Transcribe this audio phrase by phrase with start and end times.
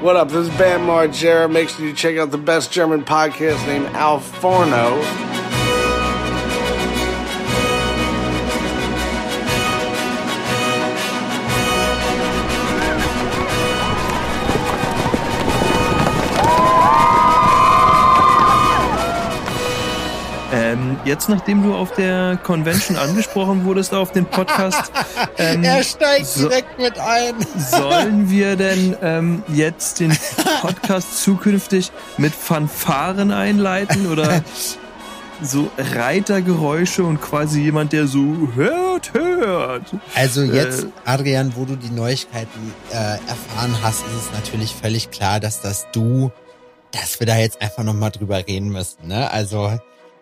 [0.00, 0.28] What up?
[0.28, 1.50] This is Bam Margera.
[1.50, 5.27] Make sure you check out the best German podcast named Al Forno.
[21.08, 24.92] Jetzt, nachdem du auf der Convention angesprochen wurdest auf den Podcast,
[25.38, 27.34] ähm, er steigt so- direkt mit ein.
[27.56, 30.16] sollen wir denn ähm, jetzt den
[30.60, 34.42] Podcast zukünftig mit Fanfaren einleiten oder
[35.42, 39.84] so Reitergeräusche und quasi jemand, der so hört, hört?
[40.14, 45.10] Also jetzt, Äh, Adrian, wo du die Neuigkeiten äh, erfahren hast, ist es natürlich völlig
[45.10, 46.32] klar, dass das du,
[46.90, 49.06] dass wir da jetzt einfach nochmal drüber reden müssen.
[49.06, 49.30] Ne?
[49.30, 49.78] Also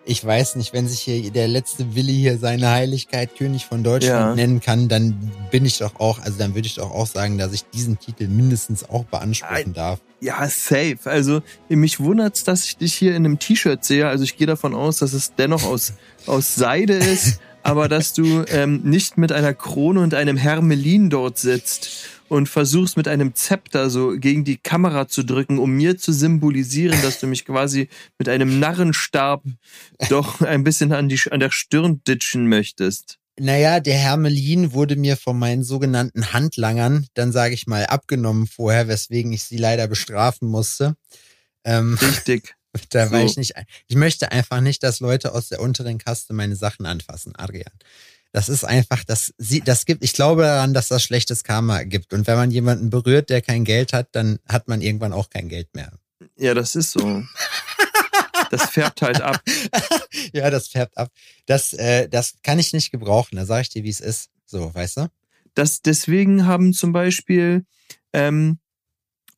[0.07, 4.19] ich weiß nicht, wenn sich hier der letzte Willi hier seine Heiligkeit König von Deutschland
[4.19, 4.35] Ja.
[4.35, 7.51] nennen kann, dann bin ich doch auch, also dann würde ich doch auch sagen, dass
[7.53, 9.99] ich diesen Titel mindestens auch beanspruchen darf.
[10.21, 10.97] Ja, safe.
[11.05, 14.07] Also mich wundert's, dass ich dich hier in einem T-Shirt sehe.
[14.07, 15.93] Also ich gehe davon aus, dass es dennoch aus,
[16.25, 21.37] aus Seide ist, aber dass du ähm, nicht mit einer Krone und einem Hermelin dort
[21.37, 21.89] sitzt
[22.29, 27.01] und versuchst mit einem Zepter so gegen die Kamera zu drücken, um mir zu symbolisieren,
[27.01, 29.43] dass du mich quasi mit einem Narrenstab
[30.09, 33.19] doch ein bisschen an, die, an der Stirn ditchen möchtest.
[33.39, 38.87] Naja, der Hermelin wurde mir von meinen sogenannten Handlangern, dann sage ich mal, abgenommen vorher,
[38.87, 40.95] weswegen ich sie leider bestrafen musste.
[41.63, 42.55] Ähm, Richtig.
[42.89, 43.25] da war So.
[43.27, 43.53] ich nicht.
[43.87, 47.73] Ich möchte einfach nicht, dass Leute aus der unteren Kaste meine Sachen anfassen, Adrian.
[48.31, 52.13] Das ist einfach, das, sie, das gibt, ich glaube daran, dass das schlechtes Karma gibt.
[52.13, 55.49] Und wenn man jemanden berührt, der kein Geld hat, dann hat man irgendwann auch kein
[55.49, 55.91] Geld mehr.
[56.35, 57.23] Ja, das ist so.
[58.49, 59.41] Das färbt halt ab.
[60.33, 61.11] ja, das färbt ab.
[61.45, 63.35] Das, äh, das kann ich nicht gebrauchen.
[63.35, 64.29] Da sage ich dir, wie es ist.
[64.45, 65.07] So, weißt du?
[65.53, 67.65] Das, deswegen haben zum Beispiel
[68.13, 68.59] ähm,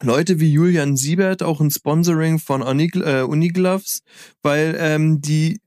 [0.02, 4.02] Leute wie Julian Siebert auch ein Sponsoring von Unigl äh, Unigloves,
[4.42, 5.60] weil ähm, die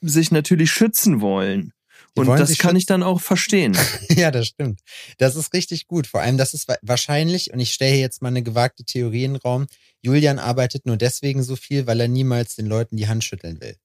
[0.00, 1.72] sich natürlich schützen wollen.
[2.16, 3.76] Die Und das kann ich dann auch verstehen.
[4.10, 4.80] Ja, das stimmt.
[5.18, 6.06] Das ist richtig gut.
[6.06, 9.24] Vor allem, das ist wa- wahrscheinlich, und ich stelle hier jetzt mal eine gewagte Theorie
[9.24, 9.66] in den Raum,
[10.02, 13.76] Julian arbeitet nur deswegen so viel, weil er niemals den Leuten die Hand schütteln will.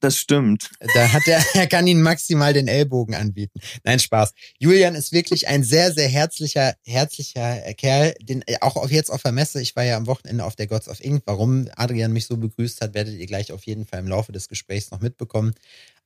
[0.00, 0.70] Das stimmt.
[0.94, 3.58] Da hat er, er kann ihnen maximal den Ellbogen anbieten.
[3.84, 4.32] Nein, Spaß.
[4.58, 9.22] Julian ist wirklich ein sehr, sehr herzlicher, herzlicher Kerl, den äh, auch auf jetzt auf
[9.22, 9.62] der Messe.
[9.62, 11.22] Ich war ja am Wochenende auf der Gods of Ink.
[11.24, 14.48] Warum Adrian mich so begrüßt hat, werdet ihr gleich auf jeden Fall im Laufe des
[14.48, 15.54] Gesprächs noch mitbekommen.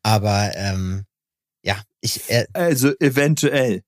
[0.04, 1.04] Aber ähm,
[1.62, 3.82] ja, ich äh, Also eventuell,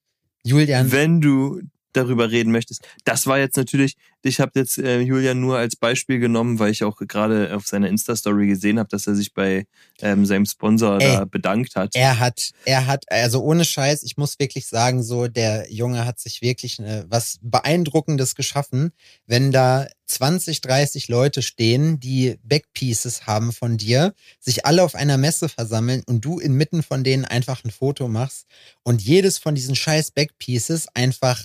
[0.44, 1.60] Julian, wenn du
[1.92, 2.86] darüber reden möchtest.
[3.04, 6.84] Das war jetzt natürlich, ich habe jetzt äh, Julian nur als Beispiel genommen, weil ich
[6.84, 9.66] auch gerade auf seiner Insta-Story gesehen habe, dass er sich bei
[10.00, 11.94] ähm, seinem Sponsor Ey, da bedankt hat.
[11.94, 16.18] Er hat, er hat, also ohne Scheiß, ich muss wirklich sagen, so, der Junge hat
[16.20, 18.92] sich wirklich äh, was Beeindruckendes geschaffen,
[19.26, 25.18] wenn da 20, 30 Leute stehen, die Backpieces haben von dir, sich alle auf einer
[25.18, 28.46] Messe versammeln und du inmitten von denen einfach ein Foto machst
[28.82, 31.40] und jedes von diesen scheiß Backpieces einfach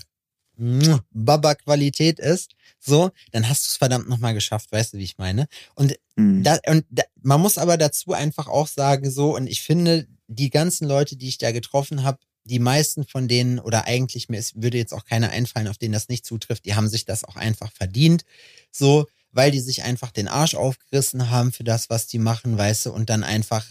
[1.12, 5.48] Baba-Qualität ist, so, dann hast du es verdammt nochmal geschafft, weißt du, wie ich meine?
[5.76, 6.44] Und Hm.
[6.44, 10.50] da, und da, man muss aber dazu einfach auch sagen, so, und ich finde, die
[10.50, 14.62] ganzen Leute, die ich da getroffen habe, die meisten von denen, oder eigentlich mir ist,
[14.62, 17.36] würde jetzt auch keiner einfallen, auf den das nicht zutrifft, die haben sich das auch
[17.36, 18.24] einfach verdient.
[18.72, 22.86] So, weil die sich einfach den Arsch aufgerissen haben für das, was die machen, weißt
[22.88, 23.66] du, und dann einfach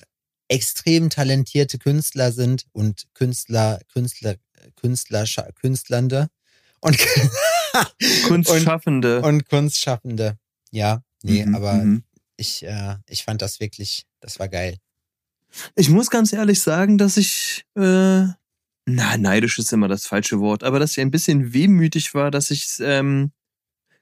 [0.48, 4.36] extrem talentierte Künstler sind und Künstler, Künstler,
[4.76, 5.24] Künstler,
[5.54, 6.28] Künstlernde
[6.92, 9.18] und, Kunstschaffende.
[9.18, 10.38] und, und Kunstschaffende.
[10.70, 12.04] Ja, nee, Mhm, aber mhm.
[12.36, 14.76] ich, äh, ich fand das wirklich, das war geil.
[15.76, 18.26] Ich muss ganz ehrlich sagen, dass ich, äh,
[18.86, 22.50] na, neidisch ist immer das falsche Wort, aber dass ich ein bisschen wehmütig war, dass
[22.50, 23.32] ich es ähm,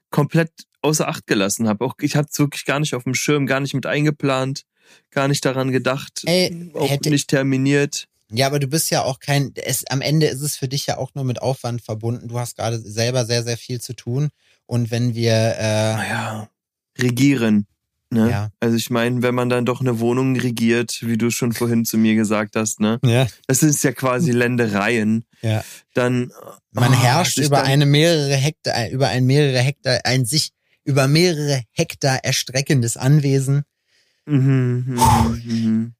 [0.09, 0.51] komplett
[0.81, 1.85] außer Acht gelassen habe.
[1.85, 4.65] Auch ich hatte es wirklich gar nicht auf dem Schirm, gar nicht mit eingeplant,
[5.11, 8.07] gar nicht daran gedacht, Ey, auch hätte- nicht terminiert.
[8.33, 10.97] Ja, aber du bist ja auch kein, es, am Ende ist es für dich ja
[10.97, 12.27] auch nur mit Aufwand verbunden.
[12.27, 14.29] Du hast gerade selber sehr, sehr viel zu tun.
[14.65, 16.49] Und wenn wir, äh, Naja,
[16.97, 17.67] regieren.
[18.09, 18.29] Ne?
[18.29, 18.49] Ja.
[18.59, 21.97] Also ich meine, wenn man dann doch eine Wohnung regiert, wie du schon vorhin zu
[21.97, 22.99] mir gesagt hast, ne?
[23.03, 25.25] ja, Das ist ja quasi Ländereien.
[25.41, 25.63] ja.
[25.95, 26.31] Dann
[26.71, 30.51] man ah, herrscht über dann- eine mehrere Hektar, über ein mehrere Hektar, ein sich
[30.83, 33.63] über mehrere Hektar erstreckendes Anwesen.
[34.25, 35.93] Mhm, mhm, mhm.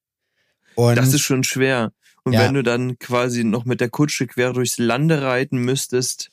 [0.76, 1.92] Und Das ist schon schwer.
[2.26, 2.40] Und Ja.
[2.40, 6.30] wenn du dann quasi noch mit der Kutsche quer durchs Lande reiten müsstest,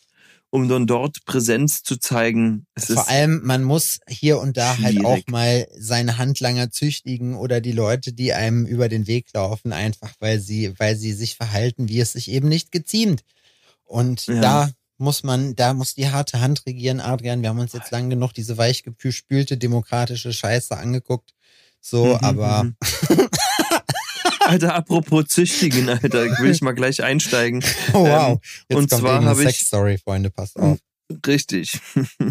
[0.51, 4.77] um dann dort Präsenz zu zeigen, es vor ist allem, man muss hier und da
[4.79, 5.29] halt auch schwierig.
[5.31, 10.41] mal seine Handlanger züchtigen oder die Leute, die einem über den Weg laufen, einfach weil
[10.41, 13.23] sie, weil sie sich verhalten, wie es sich eben nicht geziemt.
[13.85, 14.41] Und Ja.
[14.41, 17.43] da muss man, da muss die harte Hand regieren, Adrian.
[17.43, 21.33] Wir haben uns jetzt lang genug diese weichgespülte demokratische Scheiße angeguckt.
[21.81, 22.77] So, Mhm, aber mhm.
[24.51, 27.63] Alter, apropos züchtigen, Alter, will ich mal gleich einsteigen.
[27.93, 28.39] oh, wow.
[28.69, 30.79] Jetzt und kommt zwar habe ich- Sexstory, Freunde, passt auf.
[31.27, 31.81] Richtig.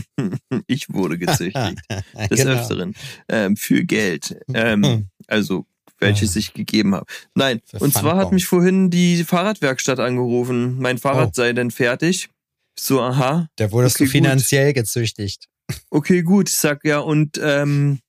[0.68, 1.82] ich wurde gezüchtigt.
[2.30, 2.52] Des Genau.
[2.60, 2.94] Öfteren.
[3.30, 4.38] Ähm, für Geld.
[4.54, 5.66] Ähm, also,
[6.00, 7.06] welches ich gegeben habe.
[7.36, 10.78] Nein, Für und zwar hat mich vorhin die Fahrradwerkstatt angerufen.
[10.78, 11.34] Mein Fahrrad Oh.
[11.36, 12.30] sei denn fertig.
[12.78, 13.48] So, aha.
[13.58, 15.48] Da wurdest Okay, du finanziell gezüchtigt.
[15.90, 16.50] Okay, gut.
[16.50, 18.00] Ich sag ja, und ähm,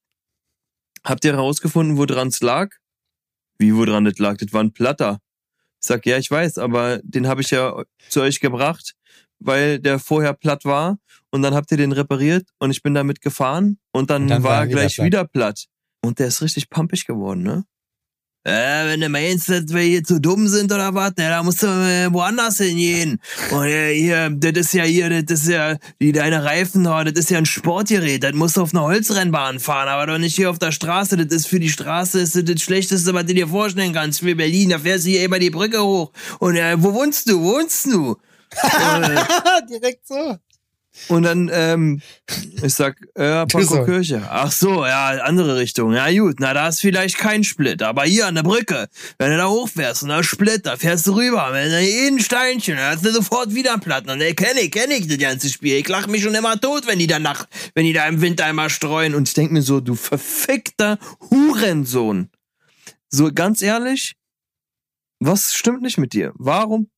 [1.05, 2.71] habt ihr herausgefunden, woran es lag?
[3.61, 4.39] Wie, woran das lag?
[4.39, 5.19] Das war ein Platter.
[5.83, 8.95] Ich sag, ja, ich weiß, aber den habe ich ja zu euch gebracht,
[9.39, 10.99] weil der vorher platt war
[11.31, 14.43] und dann habt ihr den repariert und ich bin damit gefahren und dann, Und dann
[14.43, 15.07] war er er wieder gleich platt.
[15.07, 15.67] wieder platt.
[16.03, 17.65] Und der ist richtig pumpig geworden, ne?
[18.43, 21.63] Äh, wenn du meinst, dass wir hier zu dumm sind oder was, ne, da musst
[21.63, 23.21] du äh, woanders hingehen.
[23.51, 27.13] Und äh, hier, das ist ja hier, das ist ja, die deine Reifen, oh, das
[27.15, 30.49] ist ja ein Sportgerät, das musst du auf einer Holzrennbahn fahren, aber doch nicht hier
[30.49, 31.19] auf der Straße.
[31.19, 34.21] Das ist für die Straße ist das, das Schlechteste, was du dir vorstellen kannst.
[34.21, 36.11] Für Berlin, da fährst du hier immer die Brücke hoch.
[36.39, 37.41] Und äh, wo wohnst du?
[37.43, 38.17] Wo wohnst du?
[38.63, 40.39] äh, Direkt so.
[41.09, 42.03] Und dann, ähm,
[42.63, 43.59] ich sag, äh, Du.
[43.59, 44.23] Pankow Kirche.
[44.29, 45.93] Ach so, ja, andere Richtung.
[45.93, 48.89] Ja gut, na da ist vielleicht kein Split, aber hier an der Brücke,
[49.19, 52.77] wenn du da hochfährst und da Split, da fährst du rüber, wenn da jeden Steinchen,
[52.77, 54.11] dann hast du sofort wieder Platten.
[54.11, 55.77] Und ey, kenne ich, kenne ich das ganze Spiel.
[55.77, 58.49] Ich lach mich schon immer tot, wenn die da nach, wenn die da im Winter
[58.49, 59.15] immer streuen.
[59.15, 60.99] Und ich denk mir so, du verfickter
[61.31, 62.29] Hurensohn.
[63.09, 64.17] So ganz ehrlich,
[65.19, 66.33] was stimmt nicht mit dir?
[66.37, 66.89] Warum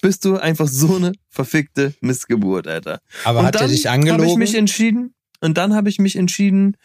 [0.00, 3.00] bist du einfach so eine verfickte Missgeburt, Alter?
[3.24, 4.38] Aber und hat er dann dich habe ich angelogen?
[4.38, 6.76] mich entschieden und dann habe ich mich entschieden,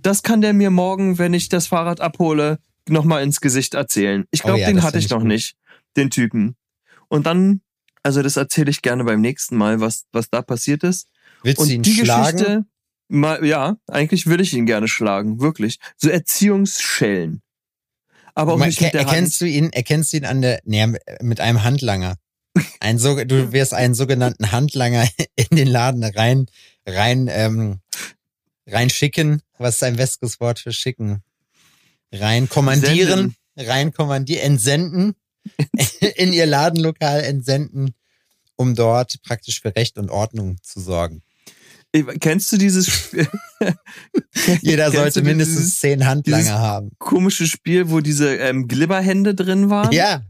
[0.00, 2.58] das kann der mir morgen, wenn ich das Fahrrad abhole,
[2.88, 4.24] nochmal ins Gesicht erzählen.
[4.30, 5.28] Ich Oh glaube, ja, den hatte ich ich noch gut.
[5.28, 5.56] nicht,
[5.96, 6.56] den Typen.
[7.08, 7.60] Und dann,
[8.02, 11.08] also das erzähle ich gerne beim nächsten Mal, was, was da passiert ist.
[11.42, 12.36] Willst Und du ihn die schlagen?
[12.38, 12.64] Geschichte,
[13.08, 15.78] mal, ja, eigentlich will ich ihn gerne schlagen, wirklich.
[15.96, 17.42] So Erziehungsschellen.
[18.38, 19.50] Aber auch Man- nicht mit der erkennst Hand.
[19.50, 20.86] du ihn, erkennst du ihn an der, nee,
[21.20, 22.18] mit einem Handlanger.
[22.78, 26.46] Ein so, du wirst einen sogenannten Handlanger in den Laden rein,
[26.86, 27.80] rein, ähm,
[28.68, 29.42] rein schicken.
[29.58, 31.24] Was ist ein besseres Wort für schicken?
[32.12, 35.16] Rein kommandieren, rein kommandieren, entsenden,
[36.14, 37.92] in ihr Ladenlokal entsenden,
[38.54, 41.22] um dort praktisch für Recht und Ordnung zu sorgen.
[42.04, 43.28] Kennst du dieses Spiel?
[44.62, 46.90] Jeder sollte mindestens dieses zehn Handlanger haben.
[46.98, 49.92] komische Spiel, wo diese ähm, Glibberhände drin waren?
[49.92, 50.22] Ja,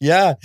[0.00, 0.36] ja.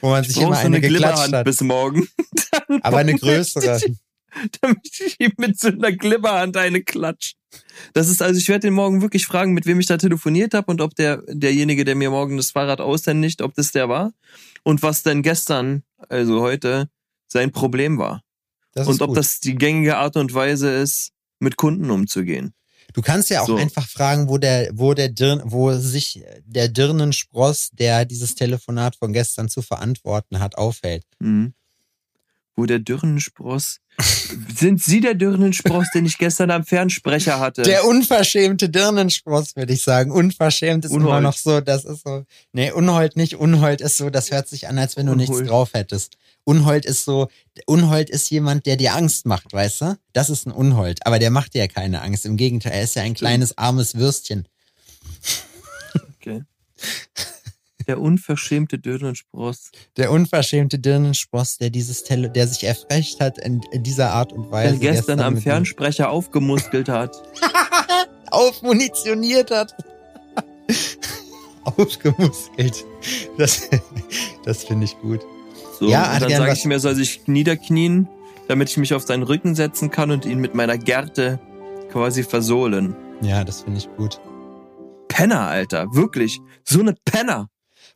[0.00, 1.44] Wo man sich Ich brauch immer so eine Glibberhand hat.
[1.44, 2.06] bis morgen.
[2.68, 3.78] Dann Aber eine größere.
[3.84, 3.96] ich-
[4.60, 7.36] Damit ich ihm mit so einer Glibberhand eine klatscht.
[7.94, 10.70] Das ist also, ich werde den morgen wirklich fragen, mit wem ich da telefoniert habe
[10.70, 14.12] und ob der derjenige, der mir morgen das Fahrrad aushändigt, ob das der war
[14.62, 16.88] und was denn gestern, also heute,
[17.28, 18.22] sein Problem war
[18.76, 19.16] Das und ob gut.
[19.16, 22.52] das die gängige Art und Weise ist, mit Kunden umzugehen.
[22.92, 23.56] Du kannst ja auch So.
[23.56, 29.12] einfach fragen, wo der, wo der Dirn, wo sich der Dirnenspross, der dieses Telefonat von
[29.12, 31.04] gestern zu verantworten hat, aufhält.
[31.18, 31.54] Mhm.
[32.54, 33.80] Wo der Dürrenspross.
[34.54, 37.62] Sind Sie der Dürrenspross, den ich gestern am Fernsprecher hatte?
[37.62, 40.10] Der unverschämte Dirnenspross, würde ich sagen.
[40.10, 41.22] Unverschämt ist immer Unhold.
[41.22, 42.24] noch so, das ist so.
[42.52, 43.36] Nee, Unhold nicht.
[43.36, 45.50] Unhold ist so, das hört sich an, als wenn du nichts Unhold.
[45.50, 46.16] drauf hättest.
[46.46, 47.28] Unhold ist so,
[47.66, 49.98] Unhold ist jemand, der dir Angst macht, weißt du?
[50.12, 51.04] Das ist ein Unhold.
[51.04, 52.24] Aber der macht dir ja keine Angst.
[52.24, 54.46] Im Gegenteil, er ist ja ein kleines, armes Würstchen.
[56.20, 56.44] Okay.
[57.88, 59.70] Der unverschämte Dürrenspross.
[59.96, 64.50] Der unverschämte Dirnenspross, der dieses Tele, der sich erfrecht hat in, in dieser Art und
[64.50, 64.78] Weise.
[64.78, 67.22] Der gestern am mit mir Fernsprecher aufgemuskelt hat.
[68.30, 69.74] Aufmunitioniert hat.
[71.64, 72.84] Aufgemuskelt.
[73.36, 73.68] Das,
[74.44, 75.20] das finde ich gut.
[75.78, 78.08] So, Ja, und dann sage ich ihm, er soll sich niederknien,
[78.48, 81.38] damit ich mich auf seinen Rücken setzen kann und ihn mit meiner Gerte
[81.90, 82.94] quasi versohlen.
[83.20, 84.20] Ja, das finde ich gut.
[85.08, 86.40] Penner, Alter, wirklich.
[86.64, 87.48] So eine Penner.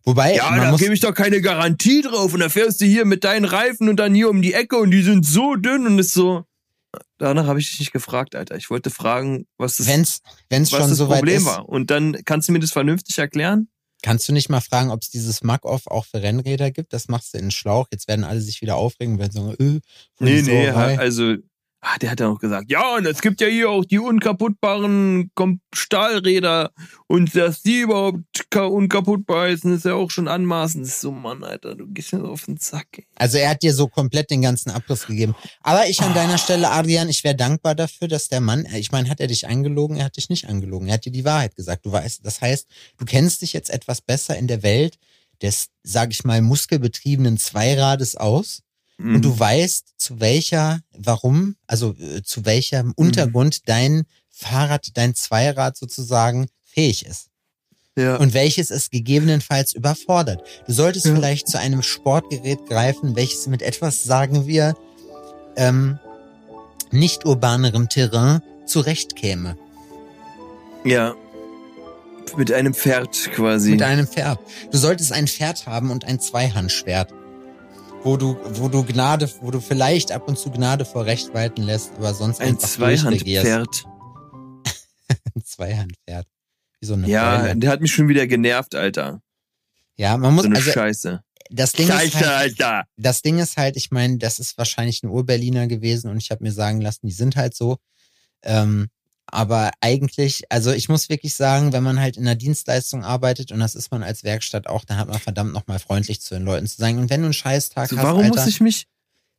[0.05, 2.33] Wobei, Ja, da gebe ich doch keine Garantie drauf.
[2.33, 4.91] Und da fährst du hier mit deinen Reifen und dann hier um die Ecke und
[4.91, 6.45] die sind so dünn und ist so.
[7.19, 8.57] Danach habe ich dich nicht gefragt, Alter.
[8.57, 11.69] Ich wollte fragen, was das, wenn's, wenn's was schon das so weit Problem ist, war.
[11.69, 13.69] Und dann kannst du mir das vernünftig erklären?
[14.03, 16.93] Kannst du nicht mal fragen, ob es dieses Mack-Off auch für Rennräder gibt?
[16.93, 17.89] Das machst du in den Schlauch.
[17.91, 19.81] Jetzt werden alle sich wieder aufregen, werden sagen, voll
[20.29, 21.37] Nee, nee, also,
[21.83, 25.31] ah, der hat ja noch gesagt, ja, und es gibt ja hier auch die unkaputtbaren
[25.75, 26.73] Stahlräder
[27.07, 28.21] und dass die überhaupt
[28.51, 30.85] ka- unkaputtbar sind, ist ja auch schon anmaßend.
[30.85, 33.07] Das ist so, Mann, Alter, du gehst mir auf den Sack, ey.
[33.17, 35.35] Also er hat dir so komplett den ganzen Abriss gegeben.
[35.63, 36.15] Aber ich an Ah.
[36.15, 39.49] deiner Stelle, Adrian, ich wäre dankbar dafür, dass der Mann, ich meine, hat er dich
[39.49, 39.97] angelogen?
[39.97, 40.89] Er hat dich nicht angelogen.
[40.89, 41.87] Er hat dir die Wahrheit gesagt.
[41.87, 42.67] Du weißt, das heißt,
[42.99, 44.99] du kennst dich jetzt etwas besser in der Welt
[45.43, 48.63] des, sag ich mal, muskelbetriebenen Zweirades aus.
[49.01, 49.17] Mhm.
[49.17, 55.77] und du weißt, zu welcher, warum, also äh, zu welchem Untergrund dein Fahrrad, dein Zweirad
[55.77, 57.27] sozusagen fähig ist.
[57.97, 58.17] ja.
[58.17, 60.43] Und welches es gegebenenfalls überfordert.
[60.67, 61.15] Du solltest Ja.
[61.15, 64.75] vielleicht zu einem Sportgerät greifen, welches mit etwas, sagen wir,
[65.57, 65.99] ähm,
[66.91, 69.57] nicht urbanerem Terrain zurechtkäme.
[70.85, 71.15] ja.
[72.37, 73.73] Mit einem Pferd quasi.
[73.73, 74.39] Mit einem Pferd.
[74.71, 77.13] Du solltest ein Pferd haben und ein Zweihandschwert.
[78.03, 81.63] Wo du, wo du Gnade, wo du vielleicht ab und zu Gnade vor Recht walten
[81.63, 82.59] lässt, aber sonst ein.
[82.59, 83.85] Zweihandpferd.
[85.35, 86.27] Ein Zweihandpferd.
[86.81, 87.57] Wie so eine Ja, Beule.
[87.57, 89.21] der hat mich schon wieder genervt, Alter.
[89.97, 91.21] Ja, man muss, So eine also, Scheiße.
[91.51, 92.89] das Ding ist Scheiße, halt, Alter.
[92.97, 96.43] das Ding ist halt, ich meine, das ist wahrscheinlich ein Ur-Berliner gewesen und ich habe
[96.45, 97.77] mir sagen lassen, die sind halt so.
[98.43, 98.89] Ähm,
[99.33, 103.61] aber eigentlich, also ich muss wirklich sagen, wenn man halt in der Dienstleistung arbeitet und
[103.61, 106.67] das ist man als Werkstatt auch, dann hat man verdammt nochmal freundlich zu den Leuten
[106.67, 106.99] zu sein.
[106.99, 108.87] Und wenn du einen Scheißtag So, hast, warum Alter, muss ich mich,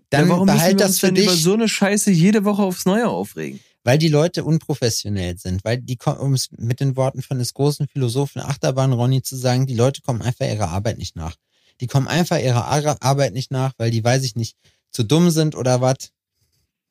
[0.09, 3.07] dann ja, warum behalt das für dich, über so eine Scheiße jede Woche aufs Neue
[3.07, 3.59] aufregen?
[3.83, 7.53] weil die Leute unprofessionell sind, weil die kommen, um es mit den Worten von des
[7.53, 11.35] großen Philosophen Achterbahn Ronny zu sagen, die Leute kommen einfach ihrer Arbeit nicht nach.
[11.79, 14.55] Die kommen einfach ihrer Ar- Arbeit nicht nach, weil die, weiß ich nicht,
[14.91, 16.11] zu dumm sind oder was.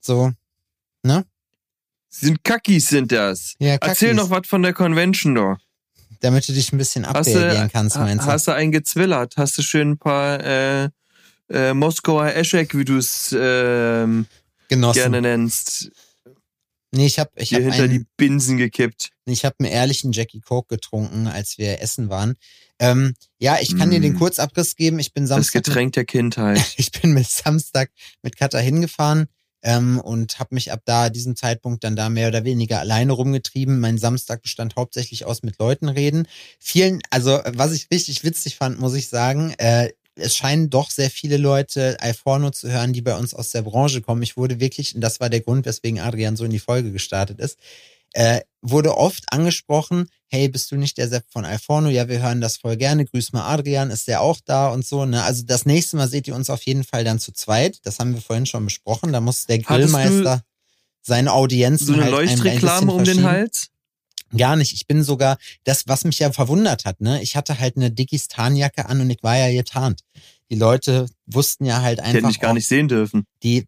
[0.00, 0.32] So,
[2.10, 3.54] Sind Kackis, sind das.
[3.60, 5.56] ja, Erzähl Kackis, noch was von der Convention, doch.
[6.20, 8.30] damit du dich ein bisschen abreagieren kannst, meinst du?
[8.30, 9.34] hast du einen gezwillert?
[9.36, 10.88] Hast du schön ein paar äh,
[11.50, 14.26] äh, Moskauer Eschek, wie du es ähm,
[14.68, 15.90] gerne nennst,
[16.92, 19.10] Nee, ich habe ich hab hinter einen, die Binsen gekippt?
[19.24, 22.34] ich hab einen ehrlichen Jackie Coke getrunken, als wir essen waren.
[22.80, 24.18] Ähm, ja, ich kann dir den Mm.
[24.18, 24.98] Kurzabriss geben.
[24.98, 26.58] Ich bin Das Samstag Getränk der Kindheit.
[26.78, 29.28] ich bin mit Samstag mit Katha hingefahren
[29.62, 33.80] ähm, und habe mich ab da diesem Zeitpunkt dann da mehr oder weniger alleine rumgetrieben.
[33.80, 36.26] Mein Samstag bestand hauptsächlich aus mit Leuten reden.
[36.58, 41.10] Vielen, also was ich richtig witzig fand, muss ich sagen, äh, es scheinen doch sehr
[41.10, 44.22] viele Leute Alforno zu hören, die bei uns aus der Branche kommen.
[44.22, 47.40] Ich wurde wirklich, und das war der Grund, weswegen Adrian so in die Folge gestartet
[47.40, 47.58] ist,
[48.12, 51.88] äh, wurde oft angesprochen, hey, bist du nicht der Sepp von Alforno?
[51.88, 53.04] Ja, wir hören das voll gerne.
[53.04, 55.04] Grüß mal Adrian, ist der auch da und so.
[55.06, 55.22] Ne?
[55.22, 57.78] Also das nächste Mal seht ihr uns auf jeden Fall dann zu zweit.
[57.84, 59.12] Das haben wir vorhin schon besprochen.
[59.12, 60.42] Da muss der Grillmeister
[61.02, 63.22] seine Audienzen So eine halt ein- ein Leuchtreklame um den.
[63.24, 63.68] Hals?
[64.36, 64.72] Gar nicht.
[64.74, 68.28] Ich bin sogar, das, was mich ja verwundert hat, ne, ich hatte halt eine Dickies
[68.28, 70.02] Tarnjacke an und ich war ja getarnt.
[70.50, 73.24] Die Leute wussten ja halt Ich hätte einfach, mich gar auch, nicht sehen dürfen.
[73.42, 73.66] die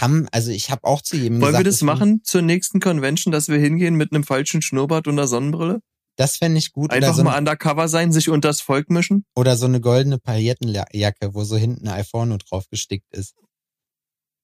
[0.00, 3.32] haben, also ich habe auch zu jedem Wollen gesagt, wir das machen zur nächsten Convention,
[3.32, 5.80] dass wir hingehen mit einem falschen Schnurrbart und einer Sonnenbrille?
[6.16, 6.90] Das fände ich gut.
[6.90, 9.24] Einfach so, mal undercover sein, sich unters Volk mischen?
[9.34, 13.34] oder so eine goldene Paillettenjacke, wo so hinten Alforno drauf gestickt ist.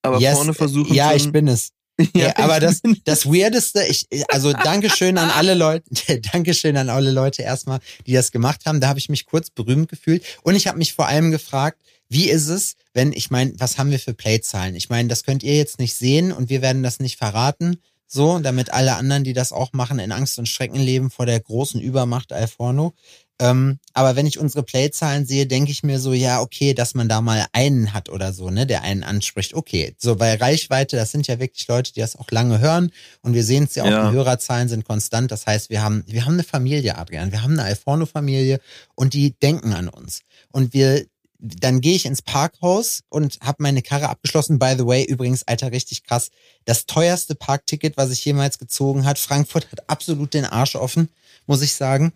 [0.02, 1.70] Aber Yes, vorne versuchen Ja, ich bin es.
[2.14, 5.84] Ja, aber das, das Weirdeste, ich, also Dankeschön an alle Leute,
[6.32, 8.80] Dankeschön an alle Leute erstmal, die das gemacht haben.
[8.80, 10.22] Da habe ich mich kurz berühmt gefühlt.
[10.42, 13.90] Und ich habe mich vor allem gefragt, wie ist es, wenn, ich meine, was haben
[13.90, 14.74] wir für Playzahlen?
[14.76, 17.78] Ich meine, das könnt ihr jetzt nicht sehen und wir werden das nicht verraten.
[18.08, 21.40] So, damit alle anderen, die das auch machen, in Angst und Schrecken leben vor der
[21.40, 22.94] großen Übermacht Alforno.
[23.38, 27.08] Ähm, aber wenn ich unsere Playzahlen sehe, denke ich mir so, ja, okay, dass man
[27.08, 29.52] da mal einen hat oder so, ne, der einen anspricht.
[29.54, 33.34] Okay, so bei Reichweite, das sind ja wirklich Leute, die das auch lange hören und
[33.34, 34.08] wir sehen es ja auch, Ja.
[34.10, 35.30] die Hörerzahlen sind konstant.
[35.32, 38.60] Das heißt, wir haben, wir haben eine Familie, Adrian, wir haben eine Alforno-Familie
[38.94, 40.20] und die denken an uns.
[40.52, 41.04] Und wir,
[41.38, 44.58] dann gehe ich ins Parkhaus und habe meine Karre abgeschlossen.
[44.58, 46.30] By the way, übrigens, Alter, richtig krass.
[46.64, 49.18] Das teuerste Parkticket, was ich jemals gezogen hat.
[49.18, 51.08] Frankfurt hat absolut den Arsch offen,
[51.46, 52.12] muss ich sagen.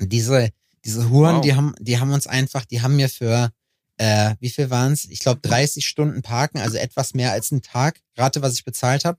[0.00, 0.50] Diese,
[0.84, 1.42] diese Huren, Wow.
[1.42, 3.52] die haben, die haben uns einfach, die haben mir für,
[3.96, 5.04] äh, wie viel waren's?
[5.06, 8.00] Ich glaube 30 Stunden Parken, also etwas mehr als einen Tag.
[8.16, 9.18] Rate, was ich bezahlt habe?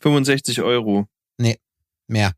[0.00, 1.06] 65 Euro.
[2.06, 2.32] Mehr.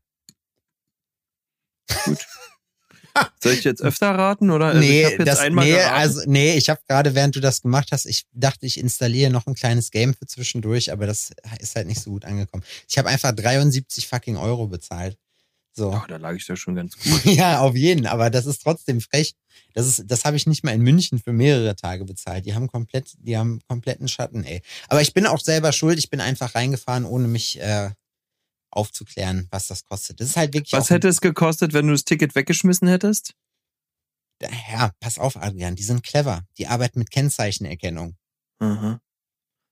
[3.41, 4.67] Soll ich jetzt öfter raten oder?
[4.67, 5.95] Also ich nee, das, einmal nee, geraten.
[5.95, 9.45] also, nee, ich habe gerade, während du das gemacht hast, ich dachte, ich installiere noch
[9.47, 12.63] ein kleines Game für zwischendurch, aber das ist halt nicht so gut angekommen.
[12.89, 15.17] Ich habe einfach 73 fucking Euro bezahlt.
[15.75, 15.91] So.
[15.91, 17.25] oh, da lag ich da schon ganz gut.
[17.25, 19.33] Ja, auf jeden, aber das ist trotzdem frech.
[19.73, 22.45] Das ist, das habe ich nicht mal in München für mehrere Tage bezahlt.
[22.45, 24.61] Die haben komplett, die haben kompletten Schatten, ey.
[24.87, 25.97] Aber ich bin auch selber schuld.
[25.97, 27.89] Ich bin einfach reingefahren, ohne mich äh,
[28.75, 30.19] aufzuklären, was das kostet.
[30.19, 30.73] Das ist halt wirklich.
[30.73, 33.33] Was hätte es gekostet, wenn du das Ticket weggeschmissen hättest?
[34.71, 35.75] Ja, pass auf, Adrian.
[35.75, 36.43] Die sind clever.
[36.57, 38.17] Die arbeiten mit Kennzeichenerkennung.
[38.59, 38.99] Aha.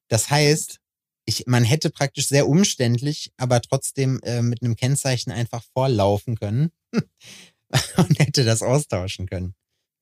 [0.07, 0.79] Das heißt,
[1.25, 6.71] ich, man hätte praktisch sehr umständlich, aber trotzdem äh, mit einem Kennzeichen einfach vorlaufen können
[7.97, 9.55] und hätte das austauschen können.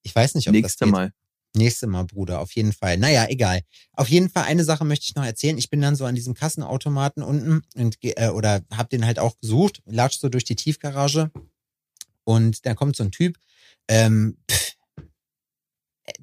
[0.04, 0.92] Ich weiß nicht, ob das Nächste geht.
[0.92, 1.14] Mal.
[1.56, 2.98] Nächste Mal, Bruder, auf jeden Fall.
[2.98, 3.62] Naja, egal.
[3.94, 5.58] Auf jeden Fall, eine Sache möchte ich noch erzählen.
[5.58, 9.38] Ich bin dann so an diesem Kassenautomaten unten und äh, oder hab den halt auch
[9.40, 11.32] gesucht, latsch so durch die Tiefgarage
[12.24, 13.38] und da kommt so ein Typ,
[13.88, 14.76] ähm, pff,
[16.06, 16.14] äh,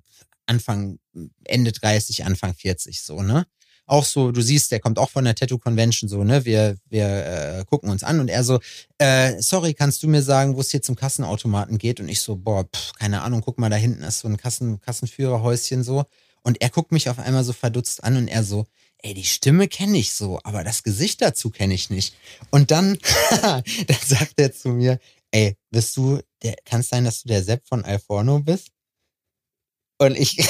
[0.47, 1.01] Anfang,
[1.45, 3.47] Ende 30, Anfang 40, so, ne?
[3.87, 6.45] Auch so, du siehst, der kommt auch von der Tattoo Convention, so, ne?
[6.45, 8.59] Wir, wir äh, gucken uns an und er so,
[8.99, 12.01] äh, sorry, kannst du mir sagen, wo es hier zum Kassenautomaten geht?
[12.01, 14.81] Und ich so, boah, pff, keine Ahnung, guck mal, da hinten ist so ein Kassen,
[14.81, 16.05] Kassenführerhäuschen so.
[16.43, 18.67] Und er guckt mich auf einmal so verdutzt an und er so,
[18.99, 22.15] ey, die Stimme kenne ich so, aber das Gesicht dazu kenne ich nicht.
[22.51, 22.99] Und dann,
[23.43, 23.65] dann
[24.05, 24.99] sagt er zu mir,
[25.31, 28.69] ey, bist du, der, kann es sein, dass du der Sepp von Alforno bist?
[29.99, 30.39] Und ich,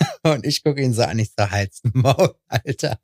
[0.22, 2.98] und ich gucke ihn so an, ich sag, Hals, Maul, Alter.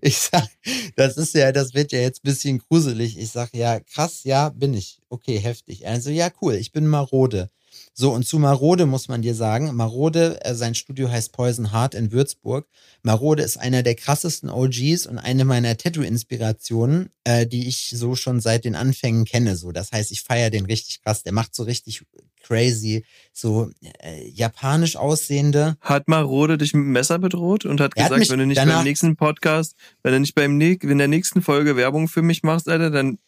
[0.00, 0.48] Ich sag,
[0.96, 3.16] das ist ja, das wird ja jetzt bisschen gruselig.
[3.16, 5.00] Ich sag, ja, krass, ja, bin ich.
[5.08, 5.86] Okay, heftig.
[5.86, 7.48] Also, ja, cool, ich bin marode.
[7.94, 11.94] So, und zu Marode muss man dir sagen, Marode, äh, sein Studio heißt Poison Heart
[11.94, 12.66] in Würzburg.
[13.02, 18.40] Marode ist einer der krassesten OGs und eine meiner Tattoo-Inspirationen, äh, die ich so schon
[18.40, 19.56] seit den Anfängen kenne.
[19.56, 21.22] So, das heißt, ich feiere den richtig krass.
[21.22, 22.02] Der macht so richtig
[22.42, 23.70] crazy, so
[24.02, 25.76] äh, japanisch aussehende.
[25.80, 28.84] Hat Marode dich mit dem Messer bedroht und hat gesagt, hat wenn du nicht beim
[28.84, 32.90] nächsten Podcast, wenn du nicht beim in der nächsten Folge Werbung für mich machst, Alter,
[32.90, 33.18] dann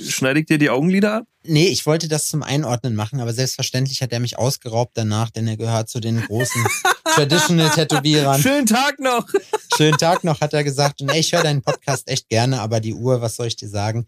[0.00, 1.26] schneide ich dir die Augenlider ab?
[1.44, 5.48] Nee, ich wollte das zum Einordnen machen, aber selbstverständlich hat er mich ausgeraubt danach, denn
[5.48, 6.64] er gehört zu den großen
[7.14, 8.40] Traditional-Tätowierern.
[8.40, 9.26] Schönen Tag noch!
[9.76, 11.00] Schönen Tag noch, hat er gesagt.
[11.00, 13.68] Und ey, ich höre deinen Podcast echt gerne, aber die Uhr, was soll ich dir
[13.68, 14.06] sagen,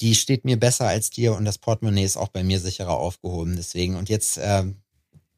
[0.00, 3.56] die steht mir besser als dir und das Portemonnaie ist auch bei mir sicherer aufgehoben.
[3.56, 4.64] Deswegen, und jetzt, äh,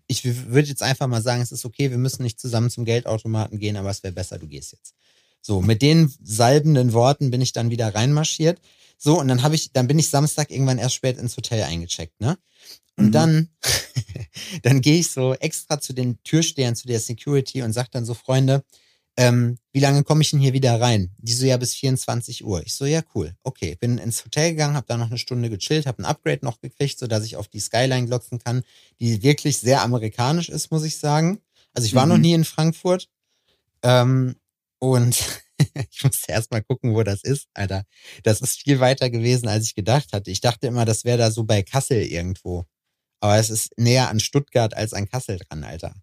[0.07, 3.59] ich würde jetzt einfach mal sagen, es ist okay, wir müssen nicht zusammen zum Geldautomaten
[3.59, 4.95] gehen, aber es wäre besser, du gehst jetzt.
[5.41, 8.61] So, mit den salbenden Worten bin ich dann wieder reinmarschiert.
[8.97, 12.21] So, und dann habe ich, dann bin ich Samstag irgendwann erst spät ins Hotel eingecheckt,
[12.21, 12.39] ne?
[12.97, 13.13] Und mhm.
[13.13, 13.49] dann,
[14.63, 18.15] dann gehe ich so extra zu den Türstehern, zu der Security und sag dann so,
[18.15, 18.65] Freunde,
[19.17, 21.11] ähm, wie lange komme ich denn hier wieder rein?
[21.19, 22.63] Die so, ja, bis 24 Uhr.
[22.65, 23.35] Ich so, ja, cool.
[23.45, 26.61] Okay, bin ins Hotel gegangen, habe da noch eine Stunde gechillt, habe ein Upgrade noch
[26.61, 28.63] gekriegt, so dass ich auf die Skyline glotzen kann,
[28.99, 31.41] die wirklich sehr amerikanisch ist, muss ich sagen.
[31.75, 32.13] Also ich war mhm.
[32.13, 33.09] noch nie in Frankfurt.
[33.83, 34.37] Ähm,
[34.79, 35.17] und
[35.91, 37.85] ich musste erst mal gucken, wo das ist, Alter.
[38.23, 40.31] Das ist viel weiter gewesen, als ich gedacht hatte.
[40.31, 42.67] Ich dachte immer, das wäre da so bei Kassel irgendwo.
[43.21, 45.95] Aber es ist näher an Stuttgart als an Kassel dran, Alter.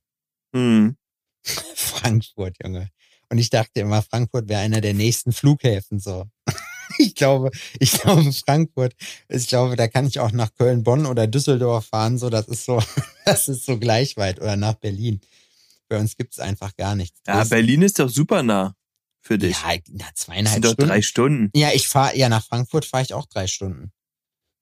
[0.56, 0.98] Hm.
[1.76, 2.90] Frankfurt, Junge.
[3.30, 6.26] Und ich dachte immer, Frankfurt wäre einer der nächsten Flughäfen so.
[6.98, 8.94] ich glaube, ich glaube Frankfurt,
[9.30, 12.66] ich glaube, da kann ich auch nach Köln, Bonn oder Düsseldorf fahren, so das ist
[12.66, 12.82] so,
[13.26, 15.22] das ist so gleich weit oder nach Berlin.
[15.88, 17.20] Bei uns gibt's einfach gar nichts.
[17.28, 18.76] Ja, Berlin ist doch super nah
[19.22, 19.56] für dich.
[19.62, 20.82] Ja, na, zweieinhalb sind Stunden.
[20.82, 21.50] Doch drei Stunden.
[21.56, 23.92] Ja, ich fahre, ja, nach Frankfurt fahre ich auch drei Stunden.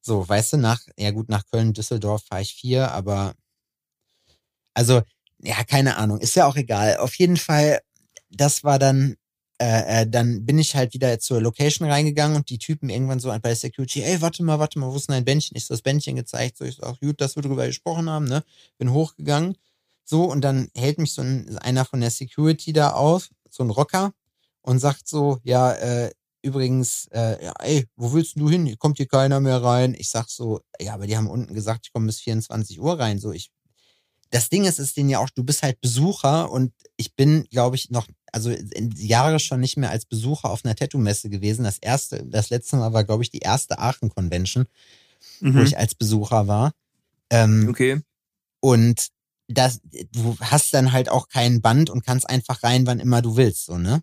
[0.02, 3.34] So, weißt du, nach, ja gut, nach Köln, Düsseldorf fahre ich vier, aber
[4.74, 5.02] also,
[5.42, 6.98] ja, keine Ahnung, ist ja auch egal.
[6.98, 7.80] Auf jeden Fall,
[8.30, 9.16] das war dann,
[9.62, 13.34] äh, äh, dann bin ich halt wieder zur Location reingegangen und die Typen irgendwann so
[13.42, 15.58] bei Security, ey, warte mal, warte mal, wo ist denn ein Bändchen?
[15.58, 18.26] Ich so das Bändchen gezeigt, so ich so, ach gut, dass wir drüber gesprochen haben,
[18.26, 18.44] ne?
[18.78, 19.58] Bin hochgegangen,
[20.06, 23.70] so, und dann hält mich so ein, einer von der Security da auf, so ein
[23.70, 24.14] Rocker,
[24.62, 28.78] und sagt so, ja, äh, übrigens, äh, ja, ey, wo willst du hin?
[28.78, 29.96] Kommt hier keiner mehr rein.
[29.98, 33.20] Ich sag so, ja, aber die haben unten gesagt, ich komme bis 24 Uhr rein.
[33.20, 33.52] So, ich,
[34.32, 37.76] das Ding ist, ist denen ja auch, du bist halt Besucher und ich bin, glaube
[37.76, 41.64] ich, noch, also in Jahre schon nicht mehr als Besucher auf einer Tattoo-Messe gewesen.
[41.64, 44.66] Das erste, das letzte Mal war, glaube ich, die erste Aachen-Convention,
[45.40, 45.56] mhm.
[45.56, 46.74] wo ich als Besucher war.
[47.30, 48.02] Ähm, okay.
[48.62, 49.10] Und
[49.48, 53.36] das, du hast dann halt auch kein Band und kannst einfach rein, wann immer du
[53.36, 54.02] willst, so, ne?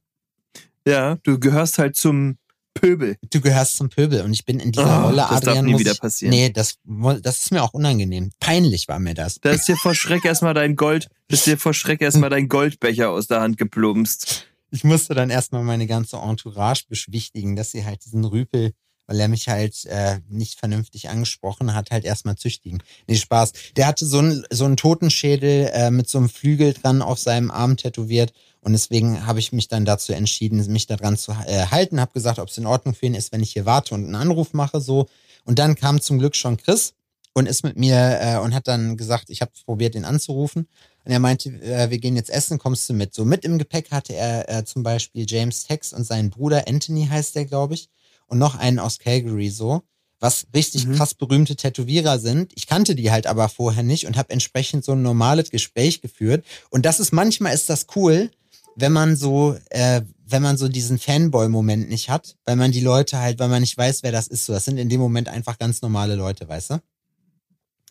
[0.86, 2.38] Ja, du gehörst halt zum
[2.74, 3.16] Pöbel.
[3.30, 5.56] Du gehörst zum Pöbel und ich bin in dieser oh, Rolle, das Adrian.
[5.56, 6.30] Darf nie wieder passieren.
[6.30, 6.78] Nee, das,
[7.22, 8.30] das ist mir auch unangenehm.
[8.38, 9.40] Peinlich war mir das.
[9.40, 13.10] Da ist dir vor Schreck erstmal dein Gold, ist dir vor Schreck erstmal dein Goldbecher
[13.10, 14.46] aus der Hand geplumpst.
[14.70, 18.72] Ich musste dann erstmal meine ganze Entourage beschwichtigen, dass sie halt diesen Rüpel
[19.06, 22.82] weil er mich halt äh, nicht vernünftig angesprochen hat, halt erstmal züchtigen.
[23.06, 23.52] Nee, Spaß.
[23.76, 27.50] Der hatte so einen so einen Totenschädel äh, mit so einem Flügel dran auf seinem
[27.50, 28.32] Arm tätowiert
[28.66, 32.40] und deswegen habe ich mich dann dazu entschieden, mich daran zu äh, halten, habe gesagt,
[32.40, 34.80] ob es in Ordnung für ihn ist, wenn ich hier warte und einen Anruf mache
[34.80, 35.06] so.
[35.44, 36.94] Und dann kam zum Glück schon Chris
[37.32, 40.66] und ist mit mir äh, und hat dann gesagt, ich habe probiert, ihn anzurufen.
[41.04, 43.14] Und er meinte, äh, wir gehen jetzt essen, kommst du mit?
[43.14, 47.06] So mit im Gepäck hatte er äh, zum Beispiel James Tex und seinen Bruder Anthony
[47.06, 47.88] heißt der, glaube ich
[48.26, 49.82] und noch einen aus Calgary so,
[50.18, 50.96] was richtig mhm.
[50.96, 52.52] krass berühmte Tätowierer sind.
[52.56, 56.44] Ich kannte die halt aber vorher nicht und habe entsprechend so ein normales Gespräch geführt.
[56.70, 58.32] Und das ist manchmal ist das cool,
[58.76, 63.18] wenn man so, äh, wenn man so diesen Fanboy-Moment nicht hat, weil man die Leute
[63.18, 64.44] halt, weil man nicht weiß, wer das ist.
[64.44, 66.82] So, das sind in dem Moment einfach ganz normale Leute, weißt du?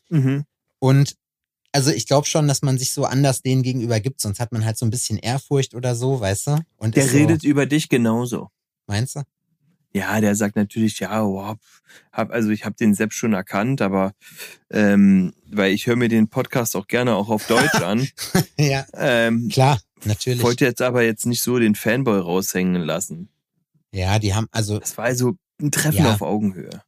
[0.09, 0.45] Mhm.
[0.79, 1.15] Und
[1.71, 4.63] also ich glaube schon, dass man sich so anders denen gegenüber gibt, sonst hat man
[4.63, 6.59] halt so ein bisschen Ehrfurcht oder so, weißt du?
[6.77, 8.49] Und Der redet so, über dich genauso.
[8.87, 9.23] Meinst du?
[9.91, 11.57] Ja, der sagt natürlich, ja, wow,
[12.11, 14.13] hab, also ich habe den Sepp schon erkannt, aber
[14.69, 18.07] ähm, weil ich höre mir den Podcast auch gerne auch auf Deutsch an.
[18.57, 20.41] ja, Ähm, klar, natürlich.
[20.43, 23.29] wollte jetzt aber jetzt nicht so den Fanboy raushängen lassen.
[23.91, 26.13] Ja, die haben, also Das war also ein Treffen Ja.
[26.13, 26.81] auf Augenhöhe.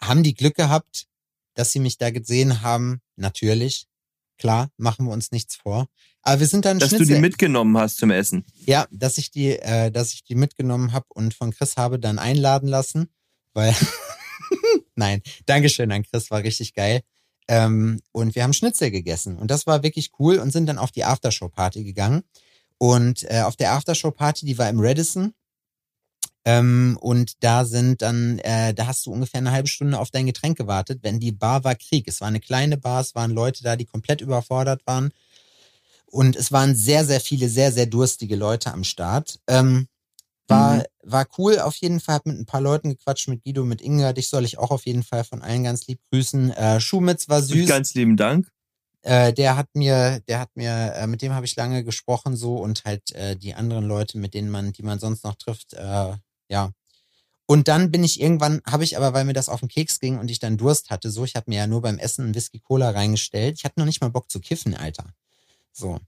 [0.00, 1.06] haben die Glück gehabt,
[1.54, 3.00] dass sie mich da gesehen haben?
[3.16, 3.86] Natürlich.
[4.38, 5.88] Klar, machen wir uns nichts vor.
[6.22, 7.16] Aber wir sind dann Dass du Schnitzel.
[7.16, 8.44] die mitgenommen hast zum Essen.
[8.66, 12.18] Ja, dass ich die, äh, dass ich die mitgenommen habe und von Chris habe dann
[12.20, 13.08] einladen lassen,
[13.54, 13.74] weil
[14.94, 17.02] nein, Dankeschön an Chris, war richtig geil.
[17.48, 20.92] Ähm, und wir haben Schnitzel gegessen und das war wirklich cool und sind dann auf
[20.92, 22.22] die Aftershow-Party gegangen.
[22.76, 25.34] Und äh, auf der Aftershow-Party, die war im Radisson.
[26.44, 30.26] Ähm, und da sind dann, äh, da hast du ungefähr eine halbe Stunde auf dein
[30.26, 32.06] Getränk gewartet, wenn die Bar war Krieg.
[32.06, 35.10] Es war eine kleine Bar, es waren Leute da, die komplett überfordert waren.
[36.06, 39.40] Und es waren sehr, sehr viele, sehr, sehr durstige Leute am Start.
[39.46, 39.88] Ähm,
[40.48, 40.82] war, Mhm.
[41.02, 44.12] war cool auf jeden Fall, hab mit ein paar Leuten gequatscht, mit Guido, mit Inga.
[44.12, 46.50] Dich soll ich auch auf jeden Fall von allen ganz lieb grüßen.
[46.52, 47.68] Äh, Schumitz war süß.
[47.68, 48.50] Ganz lieben Dank.
[49.02, 52.56] Äh, der hat mir, der hat mir, äh, mit dem habe ich lange gesprochen so
[52.56, 56.12] und halt äh, die anderen Leute, mit denen man, die man sonst noch trifft, äh,
[56.48, 56.72] ja.
[57.46, 60.18] Und dann bin ich irgendwann, habe ich aber, weil mir das auf den Keks ging
[60.18, 62.58] und ich dann Durst hatte, so, ich habe mir ja nur beim Essen einen Whisky
[62.58, 63.54] Cola reingestellt.
[63.56, 65.06] Ich hatte noch nicht mal Bock zu kiffen, Alter.
[65.72, 65.98] So.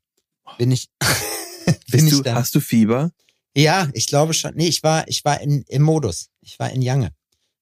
[0.58, 0.90] Bin ich,
[1.64, 2.34] bin Bist ich du, dann.
[2.34, 3.10] hast du Fieber?
[3.56, 4.54] Ja, ich glaube schon.
[4.54, 6.28] Nee, ich war, ich war in, im Modus.
[6.40, 7.10] Ich war in Jange.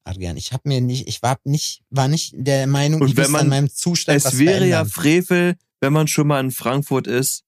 [0.05, 3.31] Adrian, ich habe mir nicht, ich war nicht, war nicht der Meinung, Und ich wenn
[3.31, 4.91] man- an meinem Zustand was Es wäre ja verändern.
[5.27, 7.45] Frevel, wenn man schon mal in Frankfurt ist,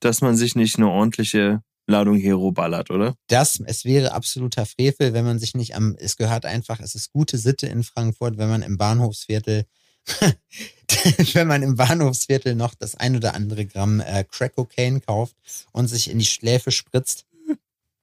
[0.00, 3.14] dass man sich nicht eine ordentliche Ladung Hero ballert, oder?
[3.28, 7.12] das, es wäre absoluter Frevel, wenn man sich nicht am, es gehört einfach, es ist
[7.12, 9.64] gute Sitte in Frankfurt, wenn man im Bahnhofsviertel,
[11.34, 15.36] wenn man im Bahnhofsviertel noch das ein oder andere Gramm äh, Crack Cocaine kauft
[15.72, 17.24] und sich in die Schläfe spritzt.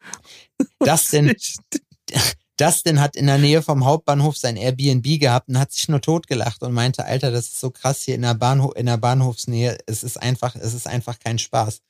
[0.79, 1.35] Das denn,
[2.57, 6.61] Dustin hat in der Nähe vom Hauptbahnhof sein Airbnb gehabt und hat sich nur totgelacht
[6.61, 9.77] und meinte, Alter, das ist so krass hier in der, Bahnhof, in der Bahnhofsnähe.
[9.87, 11.81] Es ist einfach, es ist einfach kein Spaß.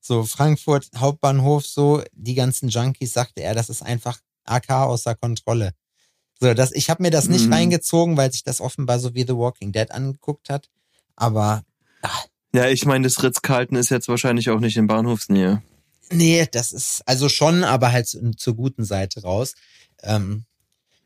[0.00, 5.72] So Frankfurt Hauptbahnhof, so die ganzen Junkies, sagte er, das ist einfach AK außer Kontrolle.
[6.40, 7.52] So, das, ich habe mir das nicht Mhm.
[7.52, 10.70] reingezogen, weil sich das offenbar so wie The Walking Dead angeguckt hat.
[11.16, 11.64] Aber
[12.54, 15.62] Ja, ich meine, das Ritz-Carlton ist jetzt wahrscheinlich auch nicht in Bahnhofsnähe.
[16.12, 19.54] Nee, das ist also schon, aber halt zu, zur guten Seite raus.
[20.02, 20.44] Ähm,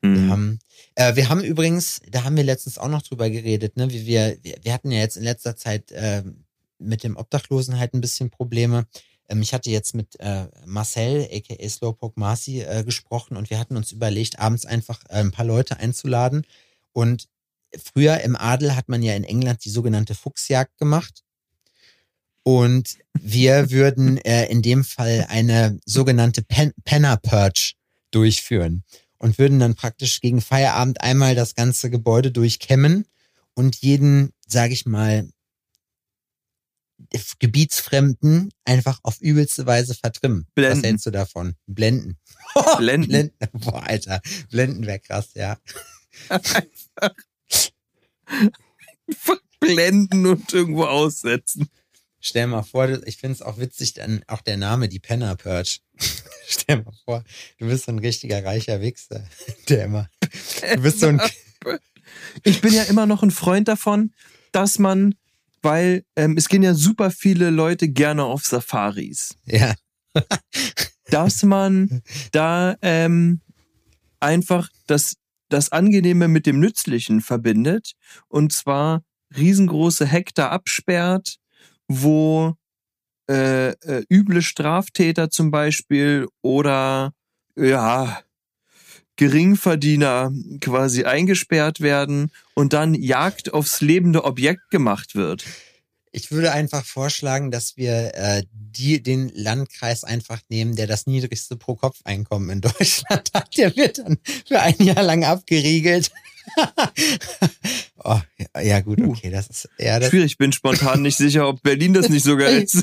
[0.02, 0.30] Wir Hm.
[0.30, 0.60] haben,
[0.96, 4.38] äh, wir haben übrigens, da haben wir letztens auch noch drüber geredet, ne, wie wir,
[4.42, 6.22] wir, wir hatten ja jetzt in letzter Zeit äh,
[6.78, 8.86] mit dem Obdachlosen halt ein bisschen Probleme.
[9.28, 13.76] Ähm, ich hatte jetzt mit äh, Marcel, aka Slowpoke Marcy, äh, gesprochen und wir hatten
[13.78, 16.46] uns überlegt, abends einfach äh, ein paar Leute einzuladen.
[16.92, 17.28] Und
[17.76, 21.23] früher im Adel hat man ja in England die sogenannte Fuchsjagd gemacht.
[22.44, 27.72] Und wir würden äh, in dem Fall eine sogenannte Pen Penner Purge
[28.10, 28.84] durchführen
[29.18, 33.06] und würden dann praktisch gegen Feierabend einmal das ganze Gebäude durchkämmen
[33.54, 35.28] und jeden, sage ich mal,
[37.38, 40.46] Gebietsfremden einfach auf übelste Weise vertrimmen.
[40.48, 40.84] Was Blenden.
[40.84, 41.54] hältst du davon?
[41.66, 42.18] Blenden.
[42.78, 43.08] Blenden.
[43.08, 43.48] Blenden.
[43.52, 44.20] Boah, Alter.
[44.50, 45.58] Blenden wäre krass, ja.
[49.60, 51.68] Blenden und irgendwo aussetzen.
[52.26, 55.80] Stell mal vor, ich finde es auch witzig, dann auch der Name, die Penner Purge.
[56.48, 57.22] Stell mal vor,
[57.58, 59.28] du bist so ein richtiger reicher Wichser,
[59.68, 60.08] der immer,
[60.74, 61.20] du bist so ein,
[62.42, 64.14] Ich bin ja immer noch ein Freund davon,
[64.52, 65.16] dass man,
[65.60, 69.74] weil ähm, es gehen ja super viele Leute gerne auf Safaris, ja,
[71.10, 72.00] dass man
[72.32, 73.42] da ähm,
[74.20, 75.16] einfach das,
[75.50, 77.92] das Angenehme mit dem Nützlichen verbindet
[78.28, 79.02] und zwar
[79.36, 81.36] riesengroße Hektar absperrt,
[81.88, 82.54] wo
[83.28, 87.12] äh, äh, üble Straftäter zum Beispiel oder
[87.56, 88.20] ja
[89.16, 95.44] Geringverdiener quasi eingesperrt werden und dann Jagd aufs lebende Objekt gemacht wird.
[96.10, 101.56] Ich würde einfach vorschlagen, dass wir äh, die, den Landkreis einfach nehmen, der das niedrigste
[101.56, 103.56] Pro-Kopf-Einkommen in Deutschland hat.
[103.56, 106.12] Der wird dann für ein Jahr lang abgeriegelt.
[108.04, 111.62] oh, ja, ja gut, okay, das ist ja das, Schwierig, bin spontan nicht sicher, ob
[111.62, 112.82] Berlin das nicht sogar ist.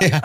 [0.00, 0.22] ja,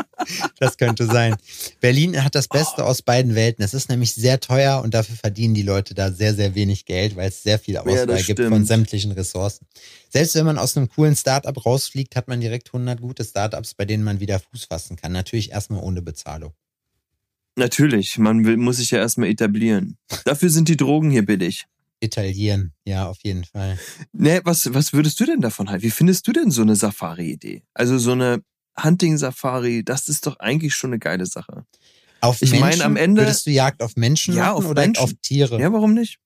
[0.59, 1.35] das könnte sein.
[1.81, 3.63] Berlin hat das Beste aus beiden Welten.
[3.63, 7.15] Es ist nämlich sehr teuer und dafür verdienen die Leute da sehr, sehr wenig Geld,
[7.15, 9.67] weil es sehr viel Auswahl das gibt von sämtlichen Ressourcen.
[10.09, 13.85] Selbst wenn man aus einem coolen Startup rausfliegt, hat man direkt 100 gute Startups, bei
[13.85, 15.11] denen man wieder Fuß fassen kann.
[15.11, 16.53] Natürlich erstmal ohne Bezahlung.
[17.55, 19.97] Natürlich, man will, muss sich ja erstmal etablieren.
[20.25, 21.65] Dafür sind die Drogen hier billig.
[21.99, 23.77] Italien, ja, auf jeden Fall.
[24.11, 25.83] Ne, was, was würdest du denn davon halten?
[25.83, 27.63] Wie findest du denn so eine Safari-Idee?
[27.73, 28.41] Also so eine
[28.81, 31.65] Hunting-Safari, das ist doch eigentlich schon eine geile Sache.
[32.21, 32.59] Auf Ich Menschen?
[32.69, 35.03] meine, am Ende- Würdest du Jagd auf Menschen Ja, machen auf oder Menschen.
[35.03, 35.59] auf Tiere?
[35.61, 36.17] Ja, warum nicht?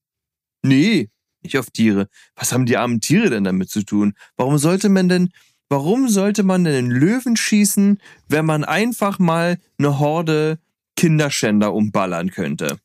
[0.63, 1.09] Nee,
[1.43, 2.07] nicht auf Tiere.
[2.35, 4.13] Was haben die armen Tiere denn damit zu tun?
[4.37, 5.29] Warum sollte man denn,
[5.69, 10.59] warum sollte man denn einen Löwen schießen, wenn man einfach mal eine Horde
[10.97, 12.77] Kinderschänder umballern könnte?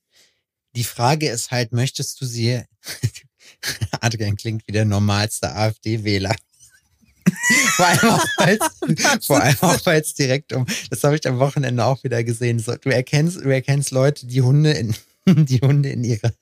[0.77, 2.63] Die Frage ist halt, möchtest du sie.
[4.01, 6.35] Adrian klingt wie der normalste AfD-Wähler.
[7.77, 7.87] vor
[9.41, 12.59] allem auch, weil es direkt um, das habe ich am Wochenende auch wieder gesehen.
[12.59, 14.95] So, du erkennst, du erkennst Leute, die Hunde in,
[15.27, 16.33] die Hunde in ihre,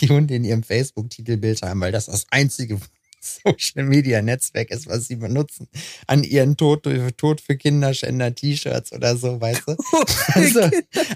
[0.00, 2.80] die Hunde in ihrem Facebook-Titelbild haben, weil das das einzige
[3.24, 5.68] Social Media Netzwerk ist, was sie benutzen.
[6.06, 9.76] An ihren Tod, Tod für Kinderschänder T-Shirts oder so, weißt du?
[10.34, 10.70] Also,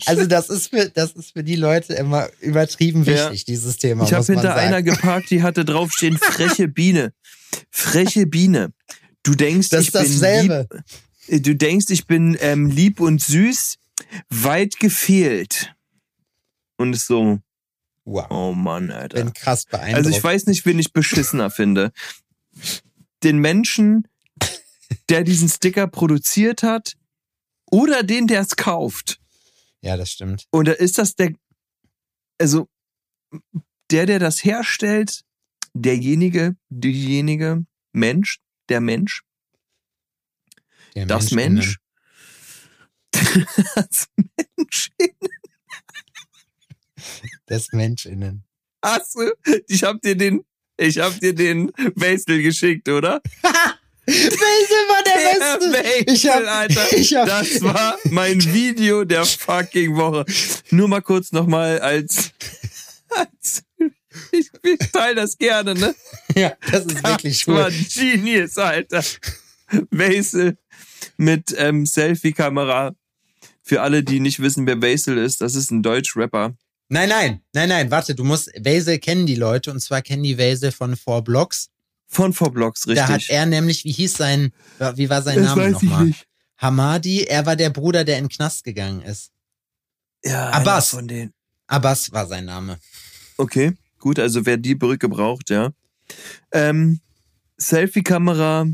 [0.06, 3.30] also das ist für, das ist für die Leute immer übertrieben Ja.
[3.30, 4.04] wichtig, dieses Thema.
[4.04, 4.60] Ich habe hinter sagen.
[4.60, 7.12] einer geparkt, die hatte draufstehen, freche Biene.
[7.70, 8.72] Freche Biene.
[9.22, 10.68] Du denkst, Das ich ist bin dasselbe.
[11.28, 13.76] lieb, du denkst, ich bin ähm, lieb und süß,
[14.30, 15.74] weit gefehlt.
[16.76, 17.38] Und ist so,
[18.08, 18.26] Wow.
[18.30, 19.22] oh Mann, Alter.
[19.22, 19.96] Bin krass beeindruckt.
[19.96, 21.92] Also ich weiß nicht, wen ich beschissener finde.
[23.22, 24.08] Den Menschen,
[25.10, 26.94] der diesen Sticker produziert hat,
[27.70, 29.20] oder den, der es kauft.
[29.82, 30.46] ja, das stimmt.
[30.52, 31.34] Oder ist das der,
[32.38, 32.66] also
[33.90, 35.22] der, der das herstellt,
[35.74, 38.40] derjenige, diejenige Mensch,
[38.70, 39.22] der Mensch,
[40.94, 41.78] Der das Mensch
[43.12, 44.90] Mensch, das Mensch.
[47.48, 48.44] Des Menschinnen.
[48.84, 49.32] Hast du,
[49.66, 50.44] ich hab dir den,
[50.76, 53.20] ich hab dir den Basil geschickt, oder?
[54.06, 54.38] Welche
[54.88, 55.70] war der Beste?
[55.70, 56.92] Basil, Ich hab- Alter.
[56.96, 60.24] ich hab- das war mein Video der fucking Woche.
[60.70, 62.30] Nur mal kurz nochmal als,
[63.10, 63.62] als
[64.32, 65.94] ich, ich teile das gerne, ne?
[66.34, 67.72] Ja, das ist wirklich Das war cool.
[67.94, 69.04] Genius, Alter.
[69.90, 70.56] Basil
[71.16, 72.94] mit ähm, Selfie-Kamera.
[73.62, 76.56] Für alle, die nicht wissen, wer Basil ist, das ist ein Deutsch-Rapper.
[76.88, 80.38] Nein, nein, nein, nein, warte, du musst, Wesel kennen die Leute und zwar kennen die
[80.38, 81.68] Wesel von Four Blocks.
[82.10, 83.06] Von Vorblocks, richtig.
[83.06, 84.52] Da hat er nämlich, wie hieß sein,
[84.94, 86.12] wie war sein Name nochmal?
[86.56, 89.30] Hamadi, er war der Bruder, der in den Knast gegangen ist.
[90.24, 90.88] Ja, Abbas.
[90.88, 91.34] Von denen.
[91.66, 92.78] Abbas war sein Name.
[93.36, 95.72] Okay, gut, also wer die Brücke braucht, ja.
[96.50, 97.00] Ähm,
[97.58, 98.66] Selfie-Kamera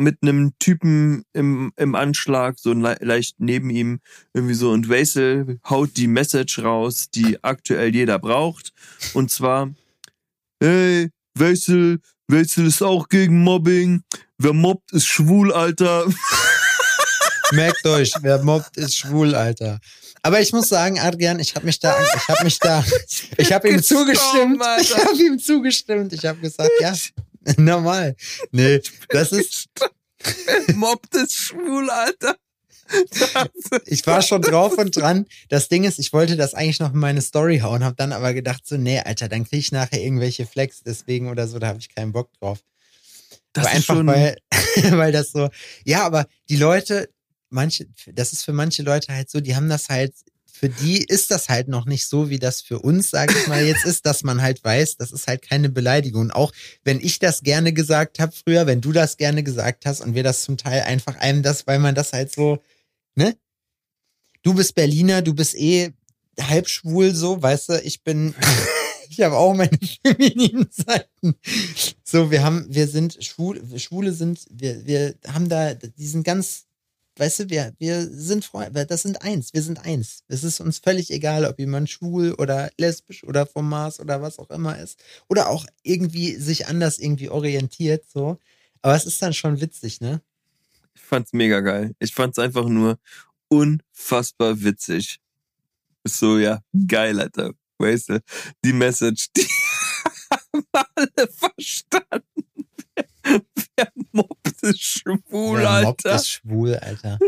[0.00, 4.00] mit einem Typen im, im Anschlag, so le leicht neben ihm,
[4.34, 8.72] irgendwie so, und Wesel haut die Message raus, die aktuell jeder braucht.
[9.14, 9.72] Und zwar,
[10.62, 14.02] hey, Wesel, Wesel ist auch gegen Mobbing.
[14.38, 16.06] Wer mobbt, ist schwul, Alter.
[17.52, 19.80] Merkt euch, wer mobbt, ist schwul, Alter.
[20.22, 22.84] Aber ich muss sagen, Adrian, ich habe mich da, ich habe mich da,
[23.36, 24.62] ich habe ihm zugestimmt.
[24.62, 24.82] Alter.
[24.82, 26.12] Ich habe ihm zugestimmt.
[26.12, 26.94] Ich habe gesagt, ja,
[27.56, 28.16] normal.
[28.52, 29.68] Nee, das ist,
[30.74, 32.36] mobbt, ist schwul, Alter.
[33.86, 35.26] Ich war schon drauf und dran.
[35.48, 38.34] Das Ding ist, ich wollte das eigentlich noch in meine Story hauen, habe dann aber
[38.34, 41.78] gedacht so, nee, Alter, dann krieg ich nachher irgendwelche Flex deswegen oder so, da habe
[41.78, 42.58] ich keinen Bock drauf.
[43.52, 44.36] das aber ist einfach, schon, weil,
[44.90, 45.48] weil das so,
[45.84, 47.10] ja, aber die Leute,
[47.48, 50.14] manche, das ist für manche Leute halt so, die haben das halt,
[50.60, 53.64] für die ist das halt noch nicht so, wie das für uns, sage ich mal,
[53.64, 56.20] jetzt ist, dass man halt weiß, das ist halt keine Beleidigung.
[56.20, 56.52] Und auch
[56.84, 60.22] wenn ich das gerne gesagt habe früher, wenn du das gerne gesagt hast und wir
[60.22, 62.62] das zum Teil einfach einem das, weil man das halt so,
[63.14, 63.38] ne?
[64.42, 65.94] Du bist Berliner, du bist eh
[66.38, 68.34] halb schwul so, weißt du, ich bin,
[69.08, 71.36] ich habe auch meine femininen Seiten.
[72.04, 76.66] So, wir haben, wir sind schwul, Schwule sind, wir, wir haben da, die sind ganz,
[77.16, 80.24] weißt du, wir, wir sind Freunde, das sind eins, wir sind eins.
[80.28, 84.38] Es ist uns völlig egal, ob jemand schwul oder lesbisch oder vom Mars oder was
[84.38, 85.02] auch immer ist.
[85.28, 88.38] Oder auch irgendwie sich anders irgendwie orientiert, so.
[88.82, 90.22] Aber es ist dann schon witzig, ne?
[90.94, 91.94] Ich fand's mega geil.
[91.98, 92.98] Ich fand's einfach nur
[93.48, 95.20] unfassbar witzig.
[96.04, 97.52] So, ja, geil, Alter.
[97.78, 98.22] Weißt du,
[98.64, 99.46] die Message, die
[100.30, 102.44] haben alle verstanden.
[103.76, 105.18] Wer mobbt ist schwul,
[105.62, 105.66] mobbt,
[106.06, 106.14] Alter.
[106.16, 107.18] ist schwul, Alter.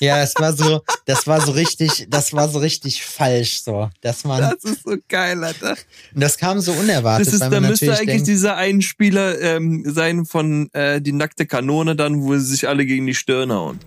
[0.00, 3.88] Ja, das war so, das war so richtig, das war so richtig falsch, so.
[4.00, 5.76] Dass man, Das ist so geil, Alter.
[6.14, 10.26] und das kam so unerwartet, Das ist, da müsste eigentlich denkt, dieser Einspieler ähm, sein
[10.26, 13.78] von äh, die nackte Kanone dann, wo sie sich alle gegen die Stirn hauen.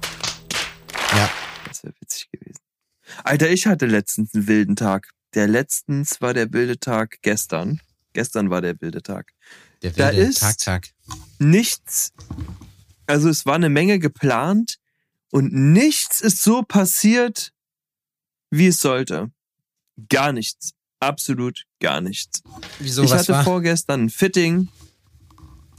[1.18, 1.30] ja,
[1.68, 2.60] Das wäre witzig gewesen.
[3.26, 5.10] Alter, ich hatte letztens einen wilden Tag.
[5.34, 7.82] Der letztens war der wilde Tag gestern.
[8.14, 9.34] Gestern war der wilde Tag.
[9.84, 10.88] der da wilde ist- Tag, Tag.
[11.40, 12.14] Nichts,
[13.08, 14.78] also es war eine Menge geplant
[15.32, 17.52] und nichts ist so passiert,
[18.50, 19.32] wie es sollte.
[20.10, 20.74] Gar nichts.
[21.00, 22.42] Absolut gar nichts.
[22.80, 23.44] Wieso, ich hatte war?
[23.44, 24.70] vorgestern ein Fitting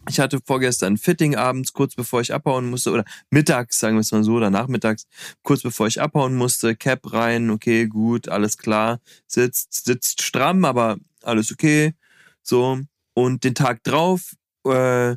[0.08, 4.00] Ich hatte vorgestern ein Fitting abends, kurz bevor ich abhauen musste, oder mittags, sagen wir
[4.00, 5.06] es mal so, oder nachmittags,
[5.42, 10.98] kurz bevor ich abhauen musste, Cap rein, okay, gut, alles klar, sitzt, sitzt stramm, aber
[11.22, 11.94] alles okay,
[12.42, 12.78] so.
[13.14, 14.34] Und den Tag drauf,
[14.64, 15.16] äh,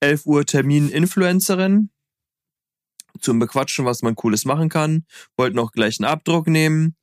[0.00, 1.90] 11 Uhr Termin Influencerin,
[3.20, 5.04] zum Bequatschen, was man Cooles machen kann,
[5.36, 6.96] wollten auch gleich einen Abdruck nehmen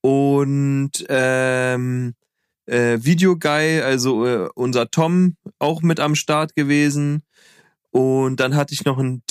[0.00, 2.14] und ähm,
[2.66, 7.22] äh, Videoguy, also äh, unser Tom, auch mit am Start gewesen.
[7.90, 9.22] Und dann hatte ich noch einen,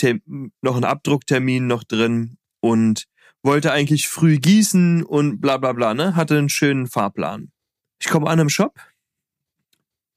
[0.62, 3.06] noch einen Abdrucktermin noch drin und
[3.44, 6.16] wollte eigentlich früh gießen und bla bla bla, ne?
[6.16, 7.52] Hatte einen schönen Fahrplan.
[8.00, 8.80] Ich komme an im Shop,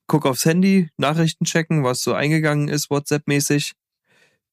[0.07, 3.73] guck aufs Handy, Nachrichten checken, was so eingegangen ist, WhatsApp-mäßig.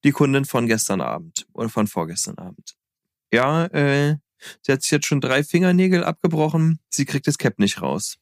[0.04, 2.76] Die Kundin von gestern Abend oder von vorgestern Abend.
[3.32, 4.18] Ja, äh,
[4.62, 8.18] sie hat sich jetzt schon drei Fingernägel abgebrochen, sie kriegt das Cap nicht raus.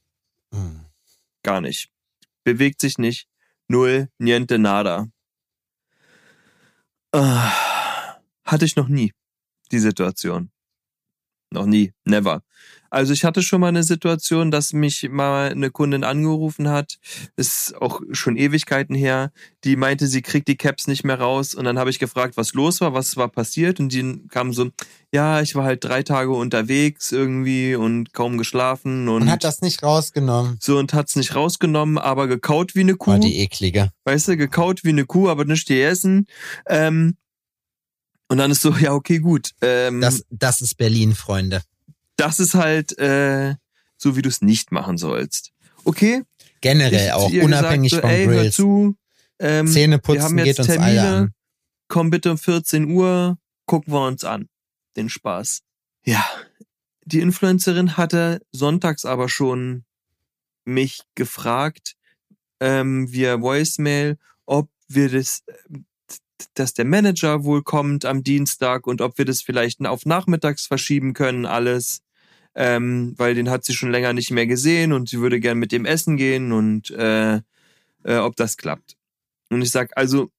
[0.54, 0.86] Hm.
[1.44, 1.90] Gar nicht.
[2.44, 3.28] Bewegt sich nicht.
[3.68, 5.08] Null, niente, nada.
[7.16, 7.50] Uh,
[8.46, 9.14] hatte ich noch nie,
[9.72, 10.52] die Situation.
[11.52, 12.44] Noch nie, never.
[12.90, 17.00] Also ich hatte schon mal eine Situation, dass mich mal eine Kundin angerufen hat,
[17.38, 19.32] ist auch schon Ewigkeiten her,
[19.64, 22.54] die meinte, sie kriegt die Caps nicht mehr raus und dann habe ich gefragt, was
[22.54, 24.72] los war, was war passiert und die kam so,
[25.14, 29.62] ja, ich war halt drei Tage unterwegs irgendwie und kaum geschlafen und, und hat das
[29.62, 30.58] nicht rausgenommen.
[30.60, 33.12] So und hat's nicht rausgenommen, aber gekaut wie eine Kuh.
[33.12, 33.92] War die eklige.
[34.04, 36.28] Weißt du, gekaut wie eine Kuh, aber nicht die essen.
[36.68, 37.16] Ähm,
[38.32, 39.52] und dann ist so, ja, okay, gut.
[39.62, 41.62] Ähm, das, das ist Berlin, Freunde
[42.22, 43.56] das ist halt äh,
[43.98, 45.52] so, wie du es nicht machen sollst.
[45.84, 46.22] Okay?
[46.62, 48.56] Generell ich, auch, unabhängig gesagt, so, vom ey, Grills.
[48.56, 48.96] zu,
[49.40, 51.34] ähm, Zähne putzen wir haben jetzt geht uns Termine, alle an.
[51.88, 54.48] Komm bitte um 14 Uhr, gucken wir uns an.
[54.96, 55.64] Den Spaß.
[56.06, 56.24] Ja,
[57.06, 59.84] die Influencerin hatte sonntags aber schon
[60.64, 61.96] mich gefragt
[62.60, 65.44] ähm, via Voicemail, ob wir das,
[66.54, 71.14] dass der Manager wohl kommt am Dienstag und ob wir das vielleicht auf nachmittags verschieben
[71.14, 72.02] können, alles
[72.56, 75.72] ähm, weil den hat sie schon länger nicht mehr gesehen und sie würde gern mit
[75.72, 77.36] dem essen gehen und äh,
[78.04, 78.98] äh, ob das klappt.
[79.50, 80.32] Und ich sag also,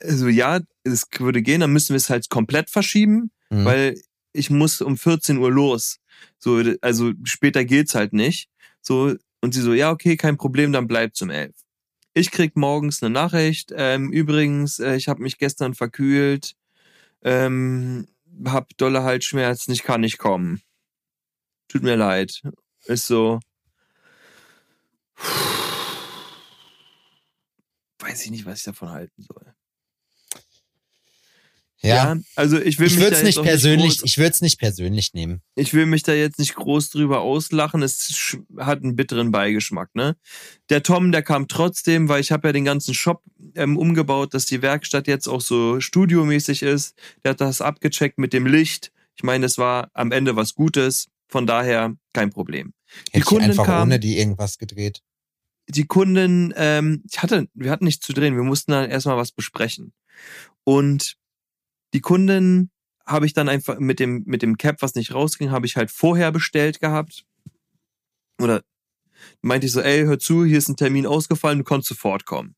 [0.00, 3.64] also ja, es würde gehen, dann müssen wir es halt komplett verschieben, mhm.
[3.64, 4.00] weil
[4.32, 5.98] ich muss um 14 Uhr los.
[6.38, 8.48] So, also später geht's halt nicht.
[8.80, 11.54] So, und sie so, ja, okay, kein Problem, dann bleibt zum 11.
[12.14, 13.72] Ich krieg morgens eine Nachricht.
[13.76, 16.54] Ähm, übrigens, äh, ich habe mich gestern verkühlt,
[17.22, 18.06] ähm,
[18.46, 20.62] hab dolle Halsschmerzen, ich kann nicht kommen
[21.74, 22.40] tut mir leid.
[22.84, 23.40] Ist so.
[27.98, 29.43] Weiß ich nicht, was ich davon halten soll.
[31.84, 34.40] Ja, ja also ich will ich mich da nicht persönlich, nicht groß, ich würde es
[34.40, 35.42] nicht persönlich nehmen.
[35.54, 37.82] Ich will mich da jetzt nicht groß drüber auslachen.
[37.82, 40.16] Es hat einen bitteren Beigeschmack, ne?
[40.70, 43.22] Der Tom, der kam trotzdem, weil ich habe ja den ganzen Shop
[43.54, 46.94] ähm, umgebaut, dass die Werkstatt jetzt auch so studiomäßig ist.
[47.22, 48.90] Der hat das abgecheckt mit dem Licht.
[49.14, 51.08] Ich meine, es war am Ende was Gutes.
[51.28, 52.72] Von daher kein Problem.
[53.10, 55.02] Hätte die Kundin einfach kam, ohne die irgendwas gedreht.
[55.68, 59.32] Die Kunden, ähm, ich hatte, wir hatten nichts zu drehen, wir mussten dann erstmal was
[59.32, 59.92] besprechen.
[60.62, 61.16] Und
[61.94, 62.70] die Kunden
[63.06, 65.90] habe ich dann einfach mit dem, mit dem Cap, was nicht rausging, habe ich halt
[65.90, 67.24] vorher bestellt gehabt.
[68.40, 68.62] Oder
[69.40, 72.56] meinte ich so, ey, hör zu, hier ist ein Termin ausgefallen, du konntest sofort kommen.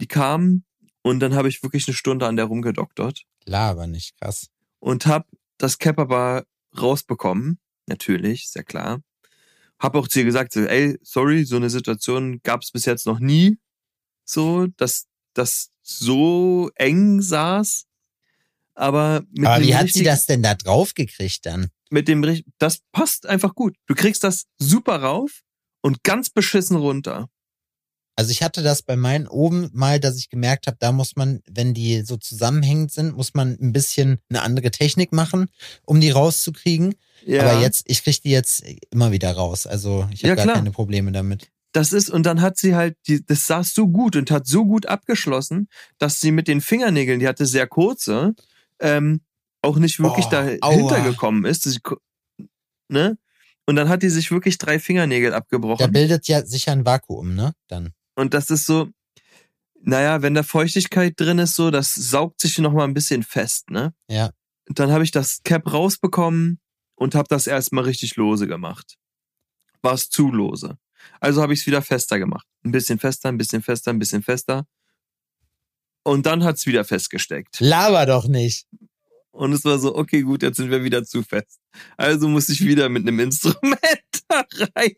[0.00, 0.64] Die kamen
[1.02, 3.22] und dann habe ich wirklich eine Stunde an der rumgedoktert.
[3.44, 4.48] Laber nicht, krass.
[4.80, 6.44] Und hab das Cap aber
[6.76, 9.00] rausbekommen natürlich, sehr klar.
[9.78, 13.06] Hab auch zu ihr gesagt, so, ey, sorry, so eine Situation gab es bis jetzt
[13.06, 13.58] noch nie,
[14.24, 17.85] so, dass das so eng saß.
[18.76, 21.68] Aber mit Aber wie hat sie das denn da drauf gekriegt dann?
[21.90, 23.76] Mit dem das passt einfach gut.
[23.86, 25.42] Du kriegst das super rauf
[25.82, 27.28] und ganz beschissen runter.
[28.16, 31.40] Also ich hatte das bei meinen oben mal, dass ich gemerkt habe, da muss man,
[31.50, 35.48] wenn die so zusammenhängend sind, muss man ein bisschen eine andere Technik machen,
[35.84, 36.94] um die rauszukriegen.
[37.26, 37.42] Ja.
[37.42, 39.66] Aber jetzt, ich kriege die jetzt immer wieder raus.
[39.66, 40.56] Also ich habe ja, gar klar.
[40.56, 41.50] keine Probleme damit.
[41.72, 44.64] Das ist, und dann hat sie halt, die, das saß so gut und hat so
[44.64, 48.34] gut abgeschlossen, dass sie mit den Fingernägeln, die hatte sehr kurze,
[48.80, 49.20] ähm,
[49.62, 51.64] auch nicht wirklich oh, dahinter gekommen ist.
[51.64, 51.80] Sie,
[52.88, 53.18] ne?
[53.66, 55.78] Und dann hat die sich wirklich drei Fingernägel abgebrochen.
[55.84, 57.52] Da bildet ja sicher ein Vakuum, ne?
[57.66, 57.92] Dann.
[58.14, 58.88] Und das ist so,
[59.82, 63.70] naja, wenn da Feuchtigkeit drin ist, so, das saugt sich noch mal ein bisschen fest,
[63.70, 63.92] ne?
[64.08, 64.30] Ja.
[64.68, 66.60] Und dann habe ich das Cap rausbekommen
[66.96, 68.96] und habe das erstmal richtig lose gemacht.
[69.82, 70.78] War es zu lose.
[71.20, 72.46] Also habe ich es wieder fester gemacht.
[72.64, 74.66] Ein bisschen fester, ein bisschen fester, ein bisschen fester.
[76.06, 77.58] Und dann hat's wieder festgesteckt.
[77.58, 78.66] Laber doch nicht.
[79.32, 81.58] Und es war so, okay, gut, jetzt sind wir wieder zu fest.
[81.96, 83.76] Also muss ich wieder mit einem Instrument
[84.28, 84.44] da
[84.76, 84.94] rein.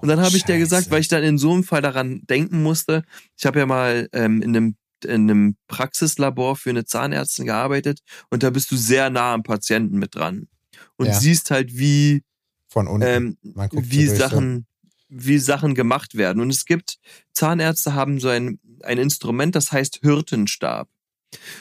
[0.00, 2.64] Und dann habe ich dir gesagt, weil ich dann in so einem Fall daran denken
[2.64, 3.04] musste,
[3.38, 8.42] ich habe ja mal ähm, in einem in einem Praxislabor für eine Zahnärztin gearbeitet und
[8.42, 10.48] da bist du sehr nah am Patienten mit dran
[10.96, 11.12] und Ja.
[11.20, 12.22] siehst halt, wie
[12.68, 13.06] Von unten.
[13.06, 13.38] ähm,
[13.70, 14.66] wie Sachen,
[15.08, 16.40] wie Sachen gemacht werden.
[16.40, 16.96] Und es gibt,
[17.32, 20.88] Zahnärzte haben so ein, ein Instrument, das heißt Hirtenstab.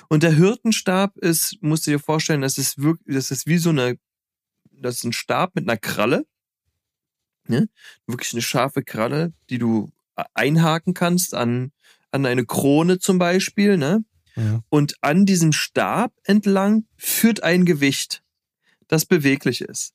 [0.08, 3.70] Und der Hirtenstab ist, musst du dir vorstellen, das ist wirklich, das ist wie so
[3.70, 3.98] eine,
[4.72, 6.26] das ist ein Stab mit einer Kralle.
[7.48, 7.70] Ne?
[8.08, 9.92] Wirklich eine scharfe Kralle, die du
[10.34, 11.72] einhaken kannst an,
[12.12, 14.06] an eine Krone zum Beispiel, ne?
[14.36, 14.64] Ja.
[14.70, 18.24] Und an diesem Stab entlang führt ein Gewicht,
[18.88, 19.94] das beweglich ist.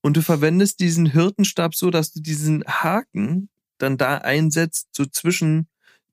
[0.00, 5.68] Und du verwendest diesen Hirtenstab so, dass du diesen Haken dann da einsetzt, so zwischen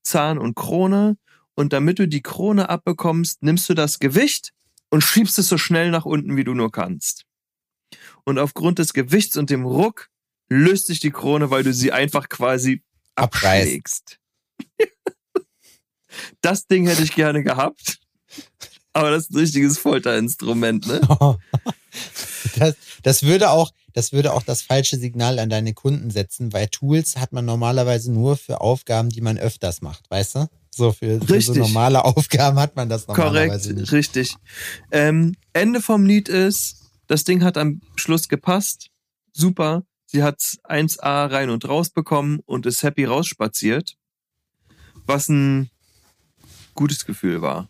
[0.06, 1.18] Zahn und Krone.
[1.56, 4.52] Und damit du die Krone abbekommst, nimmst du das Gewicht
[4.90, 7.26] und schiebst es so schnell nach unten, wie du nur kannst.
[8.24, 10.10] Und aufgrund des Gewichts und dem Ruck
[10.50, 12.84] löst sich die Krone, weil du sie einfach quasi
[13.16, 14.20] abschlägst.
[16.42, 18.00] Das Ding hätte ich gerne gehabt.
[18.94, 21.02] Aber das ist ein richtiges Folterinstrument, ne?
[22.56, 26.68] Das, das würde auch, das würde auch das falsche Signal an deine Kunden setzen, weil
[26.68, 30.50] Tools hat man normalerweise nur für Aufgaben, die man öfters macht, weißt du?
[30.70, 33.92] So für, für so normale Aufgaben hat man das Korrekt, normalerweise nicht.
[33.94, 34.36] richtig.
[34.92, 38.90] Ähm, Ende vom Lied ist, das Ding hat am Schluss gepasst.
[39.32, 39.84] Super.
[40.06, 43.96] Sie hat 1A rein und raus bekommen und ist happy rausspaziert.
[45.06, 45.70] Was ein
[46.74, 47.70] gutes Gefühl war.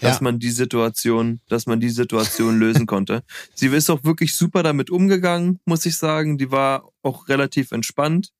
[0.00, 0.22] Dass Ja.
[0.24, 3.22] man die Situation, dass man die Situation lösen konnte.
[3.54, 6.38] Sie ist auch wirklich super damit umgegangen, muss ich sagen.
[6.38, 8.32] Die war auch relativ entspannt.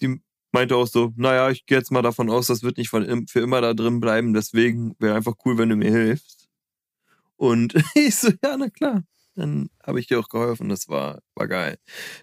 [0.00, 0.20] Die
[0.52, 3.40] meinte auch so, naja, ich gehe jetzt mal davon aus, das wird nicht von, für
[3.40, 6.48] immer da drin bleiben, deswegen wäre einfach cool, wenn du mir hilfst.
[7.36, 9.02] Und ich so, ja, na klar.
[9.34, 11.76] Dann habe ich dir auch geholfen, das war, war geil.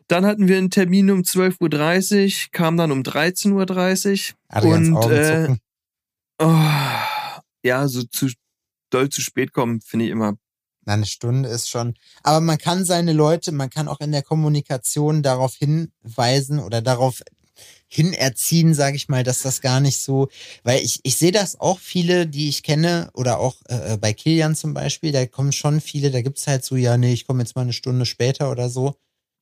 [0.08, 4.36] Dann hatten wir einen Termin um 12.30 Uhr, kam dann um 13.30 Uhr.
[4.48, 5.56] Adrians und, äh.
[6.40, 6.60] Oh,
[7.64, 8.30] ja, so zu
[8.94, 10.38] doll zu spät kommen, finde ich immer.
[10.86, 11.96] Na, eine Stunde ist schon.
[12.24, 17.22] Aber man kann seine Leute, man kann auch in der Kommunikation darauf hinweisen oder darauf
[17.88, 20.30] hinerziehen, sage ich mal, dass das gar nicht so,
[20.64, 24.56] weil ich, ich sehe das auch viele, die ich kenne, oder auch äh, bei Kilian
[24.56, 27.56] zum Beispiel, da kommen schon viele, da gibt's halt so, ja, nee, ich komme jetzt
[27.56, 28.96] mal eine Stunde später oder so.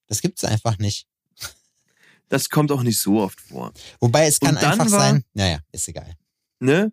[0.07, 1.07] Das gibt's einfach nicht.
[2.27, 3.73] Das kommt auch nicht so oft vor.
[3.99, 6.13] Wobei es kann einfach war- sein, naja, ist egal.
[6.59, 6.91] Ne?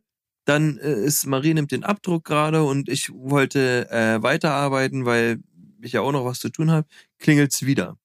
[0.48, 5.40] Dann äh, ist Marie nimmt den Abdruck gerade und ich wollte äh, weiterarbeiten, weil
[5.82, 6.86] ich ja auch noch was zu tun habe.
[7.18, 7.98] Klingelt's wieder.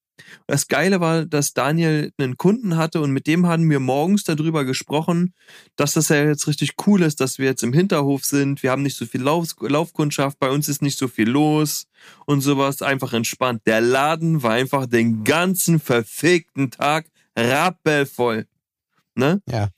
[0.46, 4.66] Das Geile war, dass Daniel einen Kunden hatte und mit dem hatten wir morgens darüber
[4.66, 5.34] gesprochen,
[5.78, 8.62] dass das ja jetzt richtig cool ist, dass wir jetzt im Hinterhof sind.
[8.62, 11.88] Wir haben nicht so viel Lauf Laufkundschaft, bei uns ist nicht so viel los
[12.26, 12.82] und sowas.
[12.82, 13.62] Einfach entspannt.
[13.66, 18.48] Der Laden war einfach den ganzen verfickten Tag rappelvoll.
[19.16, 19.42] Ne?
[19.50, 19.70] Ja.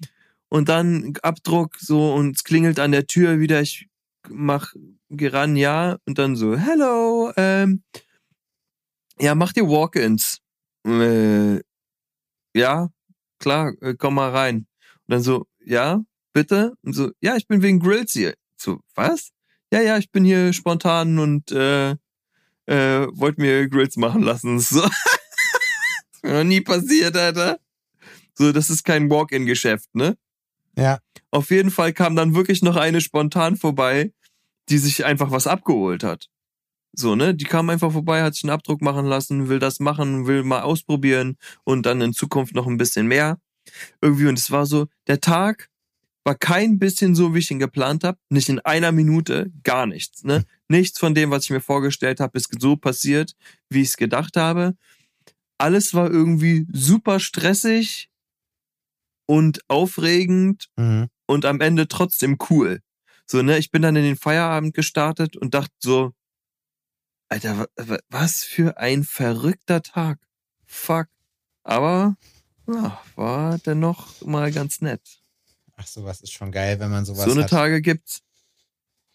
[0.55, 3.59] Und dann Abdruck so und es klingelt an der Tür wieder.
[3.59, 3.89] Ich
[4.29, 4.73] mach
[5.09, 5.97] geh ran, ja.
[6.05, 7.83] Und dann so, hello, ähm,
[9.19, 10.39] ja, mach dir Walk-ins.
[10.87, 11.59] Äh,
[12.55, 12.87] ja,
[13.37, 14.55] klar, äh, komm mal rein.
[14.55, 15.99] Und dann so, ja,
[16.31, 16.71] bitte?
[16.83, 18.33] Und so, ja, ich bin wegen Grills hier.
[18.55, 19.31] So, was?
[19.73, 21.97] Ja, ja, ich bin hier spontan und äh,
[22.67, 24.57] äh, wollte mir Grills machen lassen.
[24.61, 24.79] So.
[24.79, 24.91] das
[26.13, 27.59] ist mir noch nie passiert, Alter.
[28.35, 30.15] So, das ist kein Walk-in-Geschäft, ne?
[30.77, 30.99] Ja.
[31.31, 34.11] Auf jeden Fall kam dann wirklich noch eine spontan vorbei,
[34.69, 36.29] die sich einfach was abgeholt hat.
[36.93, 37.35] So, ne?
[37.35, 40.61] Die kam einfach vorbei, hat sich einen Abdruck machen lassen, will das machen, will mal
[40.61, 43.39] ausprobieren und dann in Zukunft noch ein bisschen mehr.
[44.01, 45.69] Irgendwie, und es war so, der Tag
[46.23, 48.17] war kein bisschen so, wie ich ihn geplant habe.
[48.29, 50.23] Nicht in einer Minute, gar nichts.
[50.23, 50.43] Ne?
[50.67, 53.35] Nichts von dem, was ich mir vorgestellt habe, ist so passiert,
[53.69, 54.75] wie ich es gedacht habe.
[55.57, 58.09] Alles war irgendwie super stressig
[59.25, 61.09] und aufregend Mhm.
[61.25, 62.81] und am Ende trotzdem cool.
[63.25, 66.13] So, ne, ich bin dann in den Feierabend gestartet und dachte so,
[67.27, 70.19] Alter, wa- wa- was für ein verrückter Tag.
[70.65, 71.07] Fuck.
[71.63, 72.15] Aber
[72.67, 75.01] ja, war dennoch mal ganz nett.
[75.75, 77.49] Ach, sowas ist schon geil, wenn man sowas so eine hat.
[77.49, 78.21] Tage gibt's.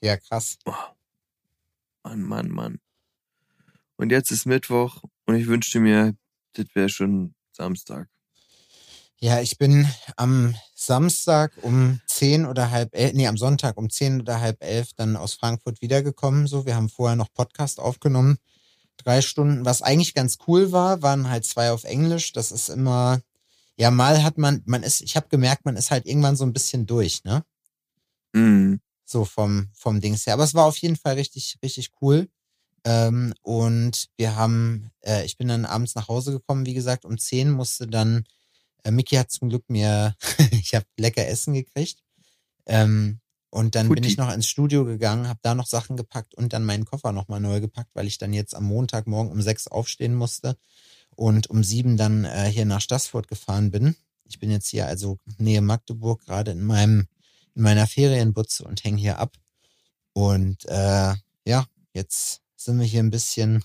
[0.02, 0.58] Ja, krass.
[2.02, 2.80] Mann, Mann, Mann.
[3.96, 6.16] Und jetzt ist Mittwoch und ich wünschte mir,
[6.54, 8.08] das wäre schon Samstag.
[9.22, 14.22] Ja, ich bin am Samstag um zehn oder halb elf, nee, am Sonntag um zehn
[14.22, 16.46] oder halb elf dann aus Frankfurt wiedergekommen.
[16.46, 18.38] So, wir haben vorher noch Podcast aufgenommen.
[18.96, 22.32] Drei Stunden, was eigentlich ganz cool war, waren halt zwei auf Englisch.
[22.32, 23.20] Das ist immer,
[23.76, 26.54] ja, mal hat man, man ist, ich habe gemerkt, man ist halt irgendwann so ein
[26.54, 27.44] bisschen durch, ne?
[28.32, 28.80] Mhm.
[29.04, 30.32] So vom, vom Dings her.
[30.32, 32.26] Aber es war auf jeden Fall richtig, richtig cool.
[32.84, 37.18] Ähm, und wir haben, äh, ich bin dann abends nach Hause gekommen, wie gesagt, um
[37.18, 38.24] 10 musste dann,
[38.84, 40.14] äh, Mickey hat zum Glück mir,
[40.50, 42.02] ich habe lecker Essen gekriegt.
[42.66, 43.20] Ähm,
[43.50, 44.00] und dann Putti.
[44.00, 47.10] bin ich noch ins Studio gegangen, habe da noch Sachen gepackt und dann meinen Koffer
[47.10, 50.56] nochmal neu gepackt, weil ich dann jetzt am Montagmorgen um sechs aufstehen musste
[51.16, 53.96] und um sieben dann äh, hier nach Stassfurt gefahren bin.
[54.24, 57.08] Ich bin jetzt hier also Nähe Magdeburg gerade in meinem
[57.54, 59.36] in meiner Ferienbutze und hänge hier ab.
[60.12, 61.14] Und äh,
[61.44, 63.62] ja, jetzt sind wir hier ein bisschen,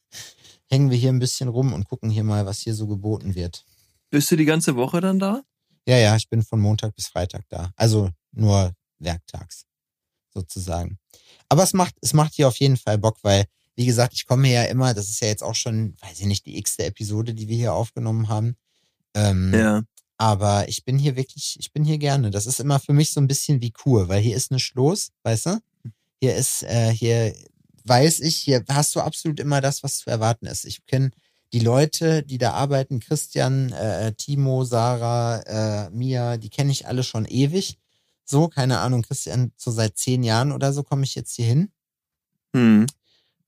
[0.70, 3.64] hängen wir hier ein bisschen rum und gucken hier mal, was hier so geboten wird.
[4.10, 5.42] Bist du die ganze Woche dann da?
[5.86, 7.70] Ja, ja, ich bin von Montag bis Freitag da.
[7.76, 9.66] Also nur werktags,
[10.32, 10.98] sozusagen.
[11.48, 13.44] Aber es macht, es macht hier auf jeden Fall Bock, weil,
[13.76, 16.26] wie gesagt, ich komme hier ja immer, das ist ja jetzt auch schon, weiß ich
[16.26, 18.56] nicht, die x-te Episode, die wir hier aufgenommen haben.
[19.14, 19.82] Ähm, Ja.
[20.18, 22.30] Aber ich bin hier wirklich, ich bin hier gerne.
[22.30, 25.10] Das ist immer für mich so ein bisschen wie Kur, weil hier ist eine Schloss,
[25.24, 25.60] weißt du?
[26.20, 27.34] Hier ist, äh, hier
[27.84, 30.64] weiß ich, hier hast du absolut immer das, was zu erwarten ist.
[30.64, 31.10] Ich kenne
[31.56, 37.02] die Leute, die da arbeiten, Christian, äh, Timo, Sarah, äh, Mia, die kenne ich alle
[37.02, 37.78] schon ewig.
[38.26, 41.70] So, keine Ahnung, Christian, so seit zehn Jahren oder so komme ich jetzt hier hin.
[42.52, 42.84] Hm.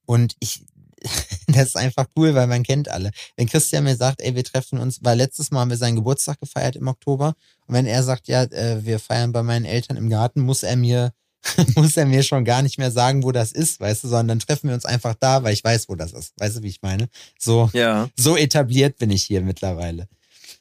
[0.07, 0.65] Und ich,
[1.49, 3.11] das ist einfach cool, weil man kennt alle.
[3.37, 6.41] Wenn Christian mir sagt, ey, wir treffen uns, weil letztes Mal haben wir seinen Geburtstag
[6.41, 7.35] gefeiert im Oktober.
[7.67, 10.77] Und wenn er sagt, ja, äh, wir feiern bei meinen Eltern im Garten, muss er
[10.77, 11.13] mir,
[11.77, 14.39] muss er mir schon gar nicht mehr sagen, wo das ist, weißt du, sondern dann
[14.41, 16.33] treffen wir uns einfach da, weil ich weiß, wo das ist.
[16.39, 17.09] Weißt du, wie ich meine?
[17.39, 18.09] So, Ja.
[18.17, 20.09] so etabliert bin ich hier mittlerweile.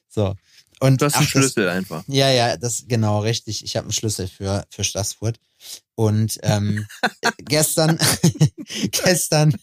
[0.09, 0.35] So.
[0.79, 2.03] Und Du hast einen ach, das- Schlüssel einfach.
[2.07, 3.63] ja, ja, das genau richtig.
[3.63, 5.39] Ich habe einen Schlüssel für für Stassfurt
[5.95, 6.85] und ähm,
[7.45, 7.97] gestern,
[8.91, 9.55] gestern,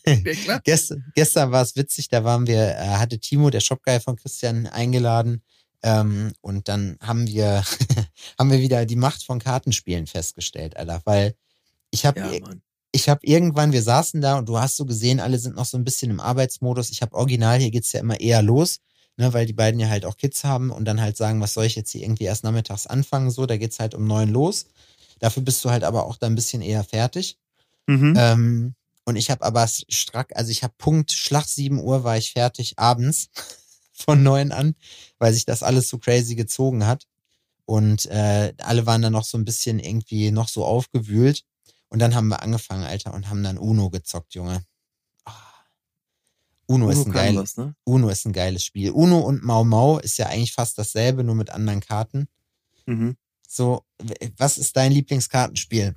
[0.65, 2.09] gestern, gestern war es witzig.
[2.09, 5.43] Da waren wir, äh, hatte Timo, der Shopguy von Christian, eingeladen
[5.85, 7.63] ähm, und dann haben wir
[8.39, 11.35] haben wir wieder die Macht von Kartenspielen festgestellt, Alter, weil
[11.91, 12.55] ich habe Ja,
[12.91, 15.77] ich habe irgendwann, wir saßen da und du hast so gesehen, alle sind noch so
[15.77, 16.91] ein bisschen im Arbeitsmodus.
[16.91, 18.81] Ich habe original, hier geht's ja immer eher los,
[19.17, 21.65] ne, weil die beiden ja halt auch Kids haben und dann halt sagen, was soll
[21.65, 24.67] ich jetzt hier irgendwie erst nachmittags anfangen, so, da geht's halt um neun los.
[25.19, 27.37] Dafür bist du halt aber auch da ein bisschen eher fertig.
[27.89, 28.15] Mhm.
[28.17, 28.75] Ähm,
[29.05, 32.79] und ich habe aber strack, also ich habe Punkt Schlag 7 Uhr war ich fertig
[32.79, 33.29] abends
[33.95, 34.75] von neun an,
[35.19, 37.07] weil sich das alles so crazy gezogen hat.
[37.65, 41.45] Und äh, alle waren dann noch so ein bisschen irgendwie noch so aufgewühlt.
[41.89, 44.65] Und dann haben wir angefangen, Alter, und haben dann Uno gezockt, Junge.
[45.25, 45.33] Ah.
[46.67, 47.75] Uno, ist Uno ein kann geil, was, ne?
[47.85, 48.91] Uno ist ein geiles Spiel.
[48.91, 52.29] Uno und Mau Mau ist ja eigentlich fast dasselbe, nur mit anderen Karten.
[52.87, 53.17] Mhm.
[53.47, 53.85] So,
[54.37, 55.95] was ist dein Lieblingskartenspiel?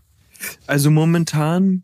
[0.68, 1.84] Also momentan,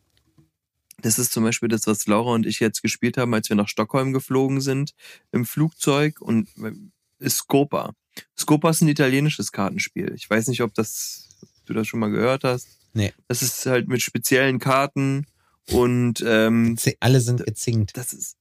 [1.04, 3.68] das ist zum Beispiel das, was Laura und ich jetzt gespielt haben, als wir nach
[3.68, 4.93] Stockholm geflogen sind
[5.32, 6.72] im Flugzeug und äh,
[7.20, 7.93] ist Scopa.
[8.38, 10.14] Scopa ist ein italienisches Kartenspiel.
[10.16, 12.68] Ich weiß nicht, ob das, ob du das schon mal gehört hast.
[12.93, 13.14] Nee.
[13.28, 15.26] Das ist halt mit speziellen Karten
[15.72, 17.97] und ähm, Alle sind gezinkt.
[17.97, 18.38] das ist,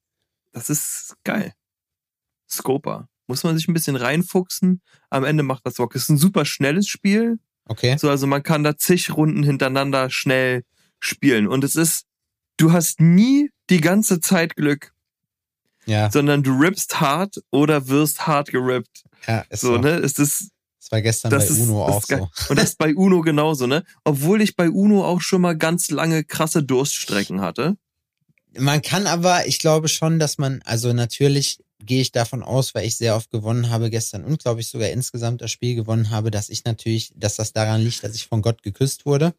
[0.53, 1.55] das ist geil.
[2.49, 3.09] Scopa.
[3.27, 4.83] Muss man sich ein bisschen reinfuchsen.
[5.11, 5.95] Am Ende macht das Bock.
[5.97, 7.39] Es ist ein super schnelles Spiel.
[7.65, 7.97] Okay.
[7.99, 10.65] So, also man kann da zig Runden hintereinander schnell
[11.01, 11.47] spielen.
[11.47, 12.05] Und es ist,
[12.63, 14.93] du hast nie die ganze Zeit Glück,
[15.87, 19.05] Ja, sondern du rippst hart oder wirst hart gerippt.
[19.27, 19.79] ja ist So, so.
[19.79, 19.91] ne?
[19.97, 20.51] Es ist,
[20.81, 22.29] Das war gestern das bei ist, Uno auch so.
[22.49, 23.85] Und das ist bei Uno genauso, ne?
[24.05, 27.77] Obwohl ich bei Uno auch schon mal ganz lange krasse Durststrecken hatte.
[28.59, 32.87] Man kann aber, ich glaube schon, dass man, also natürlich gehe ich davon aus, weil
[32.87, 36.31] ich sehr oft gewonnen habe gestern und glaube ich sogar insgesamt das Spiel gewonnen habe,
[36.31, 39.35] dass ich natürlich, dass das daran liegt, dass ich von Gott geküsst wurde.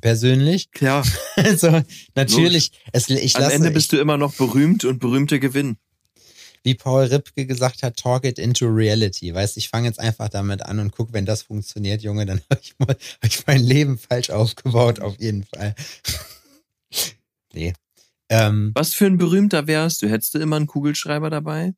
[0.00, 0.68] Persönlich.
[0.80, 1.02] Ja,
[1.36, 1.82] Also
[2.14, 5.76] natürlich, es, ich am lasse, Ende ich, bist du immer noch berühmt und berühmte gewinnen.
[6.64, 9.32] wie Paul Ripke gesagt hat, talk it into reality.
[9.32, 12.60] Weißt, ich fange jetzt einfach damit an und guck, wenn das funktioniert, Junge, dann habe
[12.62, 12.88] ich, mal-
[13.22, 15.74] hab ich mein Leben falsch aufgebaut, auf jeden Fall.
[17.52, 17.72] nee.
[18.28, 20.08] Ähm, Was für ein berühmter wärst du?
[20.08, 21.74] Hättest du immer einen Kugelschreiber dabei?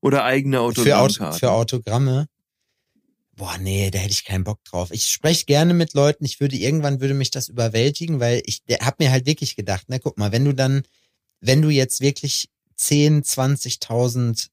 [0.00, 1.38] Oder eigene für, Auto, Autogrammkarten?
[1.38, 2.26] für Autogramme.
[3.38, 4.90] Boah, nee, da hätte ich keinen Bock drauf.
[4.90, 6.24] Ich spreche gerne mit Leuten.
[6.24, 9.88] Ich würde irgendwann würde mich das überwältigen, weil ich der, hab mir halt wirklich gedacht,
[9.88, 10.82] ne, guck mal, wenn du dann,
[11.40, 14.48] wenn du jetzt wirklich 10, 20.000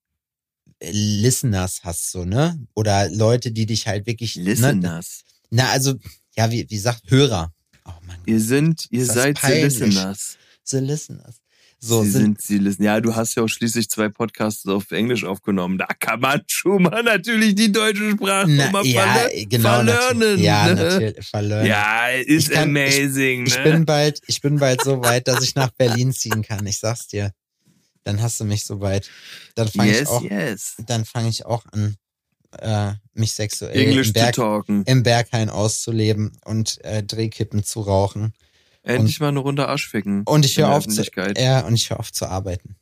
[0.83, 2.59] Listeners hast, so, ne?
[2.75, 4.43] Oder Leute, die dich halt wirklich, ne?
[4.43, 5.23] Listeners.
[5.49, 5.95] Na, also,
[6.37, 7.51] ja, wie, wie sagt, Hörer.
[7.85, 9.79] Oh mein Gott, Ihr sind, ihr seid the peinlich.
[9.79, 10.37] Listeners.
[10.63, 11.41] the Listeners.
[11.87, 12.83] So, Sie sind, sind sie.
[12.83, 15.77] Ja, du hast ja auch schließlich zwei Podcasts auf Englisch aufgenommen.
[15.77, 20.39] Da kann man schon mal natürlich die deutsche Sprache na, mal ja, verle genau, verlernen.
[20.39, 20.75] Ja, ne?
[20.75, 21.67] natürlich, verlernen.
[21.67, 23.45] Ja, ist Ich kann- amazing.
[23.45, 23.63] Ich ne?
[23.63, 26.65] bin bald, ich bin bald so weit, dass ich nach Berlin ziehen kann.
[26.65, 27.31] Ich sag's dir.
[28.03, 29.07] Dann hast du mich so weit.
[29.53, 30.75] Dann fange yes, ich auch, yes.
[30.87, 31.97] dann fange ich auch an,
[32.61, 34.83] äh, mich sexuell Englisch im, zu Berg, talken.
[34.85, 38.33] im Berghain auszuleben und äh, Drehkippen zu rauchen.
[38.85, 40.23] Endlich mal eine Runde Arsch ficken.
[40.25, 41.03] Und ich höre auf, zu,
[41.37, 42.75] ja, und ich höre auf zu arbeiten.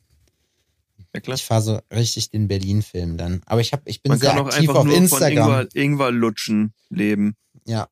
[1.14, 1.36] Ja, klar.
[1.36, 3.42] Ich fahre so richtig den Berlin-Film dann.
[3.46, 5.44] Aber ich hab, ich bin Man sehr kann auch aktiv einfach auf nur Instagram.
[5.44, 7.36] von Ingwer, Ingwer lutschen leben.
[7.66, 7.88] Ja,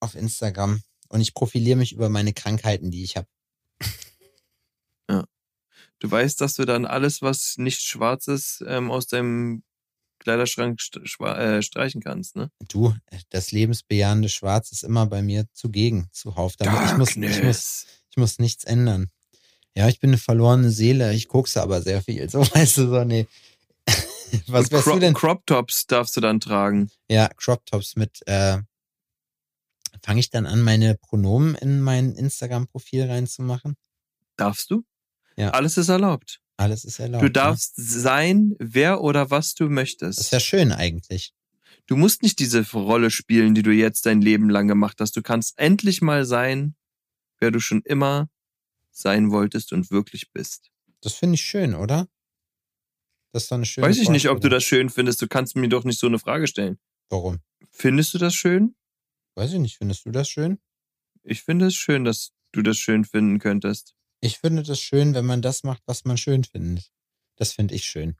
[0.00, 0.82] auf Instagram.
[1.08, 3.26] Und ich profiliere mich über meine Krankheiten, die ich habe.
[5.98, 9.62] Du weißt, dass du dann alles, was nicht schwarz ist, ähm, aus deinem
[10.26, 10.80] Kleiderschrank
[11.20, 12.50] äh, streichen kannst, ne?
[12.66, 12.92] Du,
[13.30, 16.56] das lebensbejahende Schwarz ist immer bei mir zugegen, zuhauf.
[16.56, 19.08] Damit ich muss, ich muss, ich muss nichts ändern.
[19.76, 21.14] Ja, ich bin eine verlorene Seele.
[21.14, 22.28] Ich kokse aber sehr viel.
[22.30, 23.28] So weißt du so, nee.
[24.48, 25.14] Was wärst Cro du denn?
[25.14, 26.90] Crop Tops darfst du dann tragen.
[27.08, 28.58] Ja, Crop Tops mit, äh,
[30.02, 33.76] fange ich dann an, meine Pronomen in mein Instagram-Profil reinzumachen?
[34.36, 34.82] Darfst du?
[35.36, 35.50] Ja.
[35.50, 36.40] Alles ist erlaubt.
[36.56, 37.22] Alles ist erlaubt.
[37.22, 37.32] Du ne?
[37.32, 40.18] darfst sein, wer oder was du möchtest.
[40.18, 41.34] Das ist ja schön eigentlich.
[41.86, 45.16] Du musst nicht diese Rolle spielen, die du jetzt dein Leben lang gemacht hast.
[45.16, 46.74] Du kannst endlich mal sein,
[47.38, 48.28] wer du schon immer
[48.90, 50.70] sein wolltest und wirklich bist.
[51.00, 52.08] Das finde ich schön, oder?
[53.32, 55.20] Das ist doch eine schöne Weiß ich nicht, ob du das schön findest.
[55.20, 56.78] Du kannst mir doch nicht so eine Frage stellen.
[57.10, 57.40] Warum?
[57.70, 58.74] Findest du das schön?
[59.34, 59.76] Weiß ich nicht.
[59.76, 60.58] Findest du das schön?
[61.22, 63.95] Ich finde es schön, dass du das schön finden könntest.
[64.20, 66.90] Ich finde das schön, wenn man das macht, was man schön findet.
[67.36, 68.16] Das finde ich schön.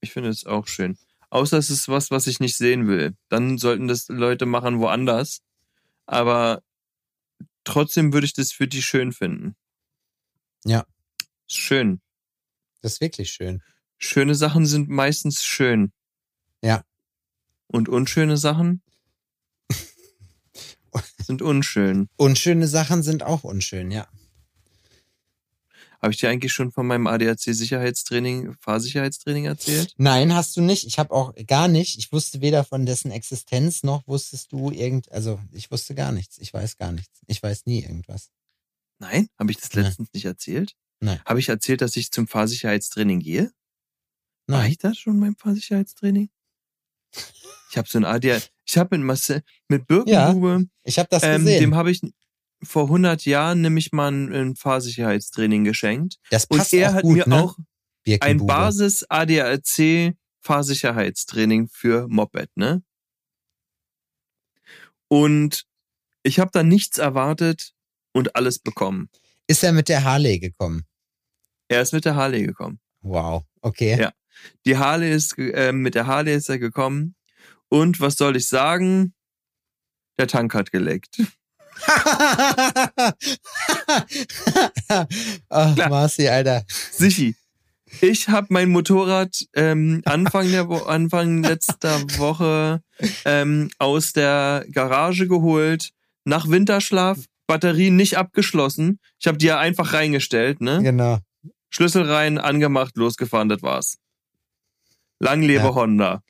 [0.00, 0.98] Ich finde es auch schön.
[1.30, 3.16] Außer es ist was, was ich nicht sehen will.
[3.28, 5.40] Dann sollten das Leute machen woanders.
[6.06, 6.62] Aber
[7.64, 9.56] trotzdem würde ich das für die schön finden.
[10.64, 10.86] Ja.
[11.46, 12.00] Schön.
[12.80, 13.62] Das ist wirklich schön.
[13.98, 15.92] Schöne Sachen sind meistens schön.
[16.62, 16.84] Ja.
[17.66, 18.82] Und unschöne Sachen
[21.18, 22.08] sind unschön.
[22.16, 24.08] Unschöne Sachen sind auch unschön, ja.
[26.00, 29.94] Habe ich dir eigentlich schon von meinem ADAC-Sicherheitstraining, Fahrsicherheitstraining erzählt?
[29.96, 30.86] Nein, hast du nicht.
[30.86, 31.98] Ich habe auch gar nicht.
[31.98, 35.10] Ich wusste weder von dessen Existenz noch wusstest du irgend.
[35.10, 36.38] Also ich wusste gar nichts.
[36.38, 37.20] Ich weiß gar nichts.
[37.26, 38.30] Ich weiß nie irgendwas.
[39.00, 39.28] Nein?
[39.38, 39.84] Habe ich das Nein.
[39.86, 40.74] letztens nicht erzählt?
[41.00, 41.20] Nein.
[41.24, 43.50] Habe ich erzählt, dass ich zum Fahrsicherheitstraining gehe?
[44.46, 44.70] War Nein.
[44.72, 46.28] ich da schon beim Fahrsicherheitstraining?
[47.70, 51.42] Ich habe so ein ADA, ich habe mit Marcel, mit Birkenbube, Ich habe das ähm,
[51.44, 51.60] gesehen.
[51.60, 52.00] dem habe ich
[52.62, 56.18] vor 100 Jahren nämlich mal ein, ein Fahrsicherheitstraining geschenkt.
[56.30, 57.42] das Und passt er auch hat gut, mir ne?
[57.42, 57.56] auch
[58.20, 58.46] ein.
[58.46, 62.82] Basis ADAC Fahrsicherheitstraining für Moped, ne?
[65.08, 65.64] Und
[66.22, 67.72] ich habe da nichts erwartet
[68.12, 69.08] und alles bekommen.
[69.46, 70.84] Ist er mit der Harley gekommen?
[71.68, 72.80] Er ist mit der Harley gekommen.
[73.00, 73.44] Wow.
[73.62, 73.98] Okay.
[73.98, 74.12] Ja.
[74.66, 77.14] Die Harley ist, äh, mit der Harley ist er gekommen.
[77.68, 79.14] Und was soll ich sagen?
[80.18, 81.22] Der Tank hat geleckt.
[85.48, 85.88] Ach, Klar.
[85.88, 86.64] Marci, Alter.
[86.92, 87.34] Sichi.
[88.00, 92.82] Ich habe mein Motorrad ähm, Anfang der Wo Anfang letzter Woche
[93.24, 95.90] ähm, aus der Garage geholt,
[96.24, 99.00] nach Winterschlaf, Batterie nicht abgeschlossen.
[99.18, 100.82] Ich habe die ja einfach reingestellt, ne?
[100.82, 101.18] Genau.
[101.70, 103.96] Schlüssel rein, angemacht, losgefahren, das war's.
[105.18, 105.74] Lang lebe Ja.
[105.74, 106.22] Honda.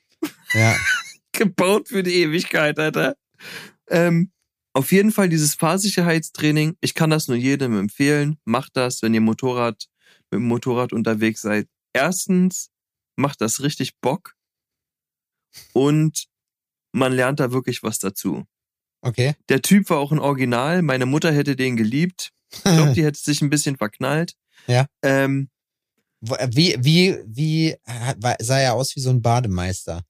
[0.53, 0.75] Ja.
[1.33, 3.15] Gebaut für die Ewigkeit, Alter.
[3.89, 4.31] Ähm,
[4.73, 6.77] auf jeden Fall dieses Fahrsicherheitstraining.
[6.81, 8.37] Ich kann das nur jedem empfehlen.
[8.45, 9.87] Macht das, wenn ihr Motorrad
[10.31, 11.67] mit dem Motorrad unterwegs seid.
[11.93, 12.69] Erstens
[13.15, 14.35] macht das richtig Bock
[15.73, 16.25] und
[16.91, 18.45] man lernt da wirklich was dazu.
[19.01, 19.35] Okay.
[19.49, 20.81] Der Typ war auch ein Original.
[20.81, 22.31] Meine Mutter hätte den geliebt.
[22.51, 24.33] Ich glaube, die hätte sich ein bisschen verknallt.
[24.67, 24.85] Ja.
[25.03, 25.49] Ähm,
[26.27, 27.75] äh, Wie, wie, wie
[28.17, 30.03] war- sah er aus wie so ein Bademeister?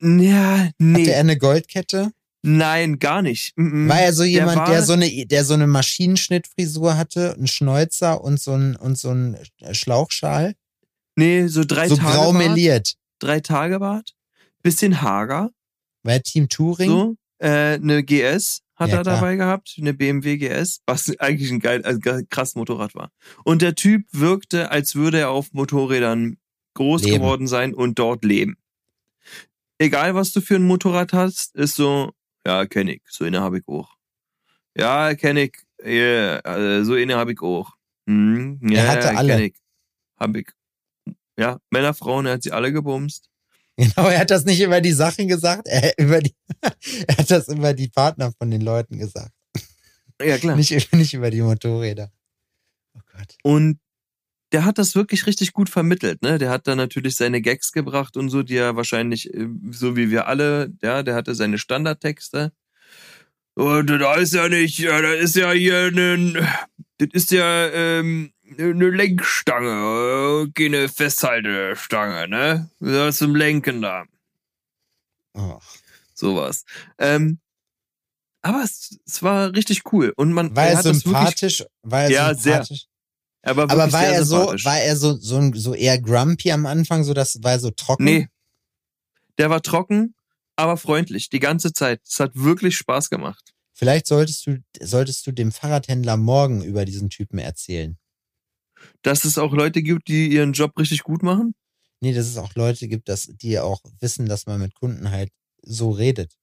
[0.00, 1.00] ja, nee.
[1.02, 2.12] Hatte er eine Goldkette?
[2.42, 3.52] Nein, gar nicht.
[3.56, 3.88] Mm, mm.
[3.88, 8.22] War er so jemand, war- der, so eine, der so eine Maschinenschnittfrisur hatte, einen Schnäuzer
[8.22, 9.36] und so ein, und so ein
[9.72, 10.54] Schlauchschal?
[11.16, 12.46] Nee, so drei so Tage grau Bart.
[12.46, 12.94] meliert.
[13.18, 14.14] Drei Tage Bart.
[14.62, 15.50] Bisschen hager.
[16.04, 16.88] War er Team Touring?
[16.90, 17.16] So.
[17.38, 19.14] Äh, eine GS hat Ja, er klar.
[19.16, 19.74] dabei gehabt.
[19.80, 20.80] Eine BMW GS.
[20.86, 21.98] Was eigentlich ein geil, also
[22.30, 23.10] krass Motorrad war.
[23.44, 26.36] Und der Typ wirkte, als würde er auf Motorrädern
[26.74, 27.16] groß Leben.
[27.16, 28.56] geworden sein und dort leben.
[29.78, 32.12] Egal, was du für ein Motorrad hast, ist so,
[32.46, 33.02] ja, kenn ich.
[33.08, 33.90] So eine habe ich auch.
[34.76, 35.56] Ja, kenn ich.
[35.84, 37.72] Ja, äh, so eine habe ich auch.
[38.08, 39.42] Hm, ja, Er hatte alle.
[39.44, 39.54] ich.
[40.18, 40.48] Hab ich.
[41.38, 43.28] Ja, Männer, Frauen, er hat sie alle gebumst.
[43.76, 46.34] Genau, er hat das nicht über die Sachen gesagt, er, über die,
[47.06, 49.32] er hat das über die Partner von den Leuten gesagt.
[50.20, 50.56] Ja, klar.
[50.56, 52.10] Nicht, nicht über die Motorräder.
[52.96, 53.36] Oh Gott.
[53.44, 53.78] Und
[54.52, 56.38] der hat das wirklich richtig gut vermittelt, ne?
[56.38, 60.10] Der hat da natürlich seine Gags gebracht und so, die er wahrscheinlich, äh, so wie
[60.10, 62.52] wir alle, ja, der hatte seine Standardtexte.
[63.54, 66.34] Und da ist ja nicht, ja, da ist ja hier ein,
[66.98, 72.70] das ist ja ähm, eine Lenkstange, keine Festhaltestange, ne?
[72.80, 74.04] Das zum Lenken da.
[75.34, 75.58] Oh.
[76.14, 76.64] Sowas.
[76.98, 77.38] Ähm,
[78.42, 80.12] aber es, es war richtig cool.
[80.16, 81.64] Und man War er das wirklich, sympathisch?
[81.82, 82.64] War er Ja, sehr.
[82.64, 82.84] sympathisch?
[82.84, 82.97] er
[83.42, 87.14] Aber wirklich war er so, war er so, so, so eher grumpy am Anfang, so
[87.14, 88.04] das war er so trocken?
[88.04, 88.28] Nee.
[89.38, 90.14] Der war trocken,
[90.56, 92.00] aber freundlich, die ganze Zeit.
[92.04, 93.54] Es hat wirklich Spaß gemacht.
[93.72, 97.96] Vielleicht solltest du, solltest du dem Fahrradhändler morgen über diesen Typen erzählen.
[99.02, 101.54] Dass es auch Leute gibt, die ihren Job richtig gut machen?
[102.00, 105.30] Nee, dass es auch Leute gibt, dass, die auch wissen, dass man mit Kunden halt
[105.62, 106.36] so redet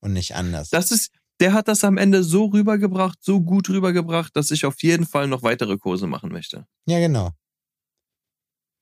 [0.00, 0.68] und nicht anders.
[0.70, 1.10] Das ist,
[1.40, 5.28] der hat das am Ende so rübergebracht, so gut rübergebracht, dass ich auf jeden Fall
[5.28, 6.66] noch weitere Kurse machen möchte.
[6.86, 7.32] ja, genau.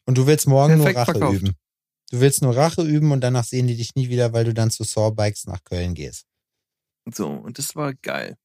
[0.07, 1.43] Und du willst morgen Perfekt nur Rache verkauft.
[1.43, 1.55] üben.
[2.11, 4.71] Du willst nur Rache üben und danach sehen die dich nie wieder, weil du dann
[4.71, 6.27] zu Sawbikes nach Köln gehst.
[7.11, 8.37] So, und das war geil.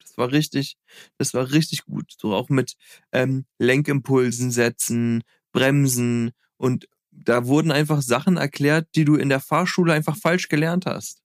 [0.00, 0.76] Das war richtig,
[1.18, 2.12] das war richtig gut.
[2.20, 2.74] So auch mit
[3.12, 9.92] ähm, Lenkimpulsen setzen, Bremsen und da wurden einfach Sachen erklärt, die du in der Fahrschule
[9.92, 11.22] einfach falsch gelernt hast.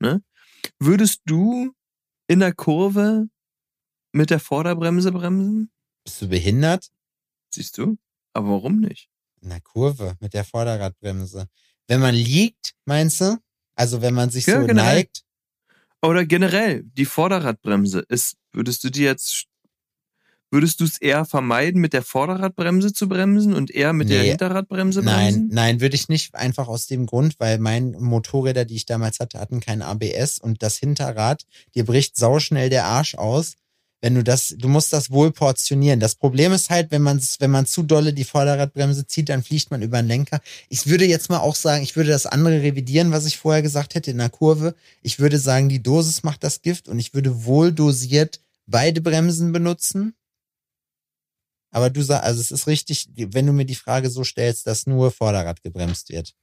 [0.00, 0.22] Ne?
[0.78, 1.72] Würdest du
[2.28, 3.28] in der Kurve
[4.12, 5.70] mit der Vorderbremse bremsen?
[6.04, 6.88] Bist du behindert?
[7.52, 7.96] Siehst du?
[8.32, 9.08] Aber warum nicht?
[9.40, 11.48] In der Kurve mit der Vorderradbremse.
[11.86, 13.38] Wenn man liegt, meinst du?
[13.74, 14.94] Also wenn man sich Ja, so generell.
[14.96, 15.22] neigt.
[16.02, 19.46] Oder generell, die Vorderradbremse ist, würdest du die jetzt,
[20.50, 24.28] würdest du es eher vermeiden, mit der Vorderradbremse zu bremsen und eher mit der Nee.
[24.30, 25.48] Hinterradbremse Nein, bremsen?
[25.52, 26.34] nein, würde ich nicht.
[26.34, 30.62] Einfach aus dem Grund, weil mein Motorräder, die ich damals hatte, hatten kein ABS und
[30.62, 31.44] das Hinterrad,
[31.74, 33.54] dir bricht sauschnell der Arsch aus.
[34.00, 35.98] Wenn du das, du musst das wohl portionieren.
[35.98, 39.72] Das Problem ist halt, wenn man, wenn man zu dolle die Vorderradbremse zieht, dann fliegt
[39.72, 40.40] man über den Lenker.
[40.68, 43.96] Ich würde jetzt mal auch sagen, ich würde das andere revidieren, was ich vorher gesagt
[43.96, 44.76] hätte in der Kurve.
[45.02, 49.50] Ich würde sagen, die Dosis macht das Gift und ich würde wohl dosiert beide Bremsen
[49.50, 50.14] benutzen.
[51.70, 54.86] Aber du sagst, also es ist richtig, wenn du mir die Frage so stellst, dass
[54.86, 56.34] nur Vorderrad gebremst wird.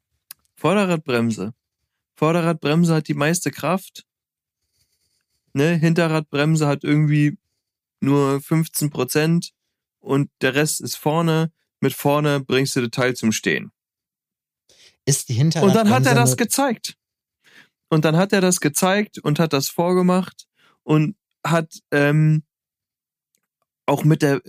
[0.56, 1.54] Vorderradbremse.
[2.16, 4.06] Vorderradbremse hat die meiste Kraft.
[5.54, 5.76] Ne?
[5.76, 7.38] Hinterradbremse hat irgendwie
[8.00, 9.52] nur 15 Prozent
[10.00, 11.52] und der Rest ist vorne.
[11.82, 13.72] Mit vorne bringst du das Teil zum Stehen.
[15.06, 16.96] Ist die Und Hinterradbremse dann hat er das gezeigt.
[17.90, 20.48] Und dann hat er das gezeigt und hat das vorgemacht
[20.84, 22.44] und hat ähm,
[23.86, 24.42] auch mit der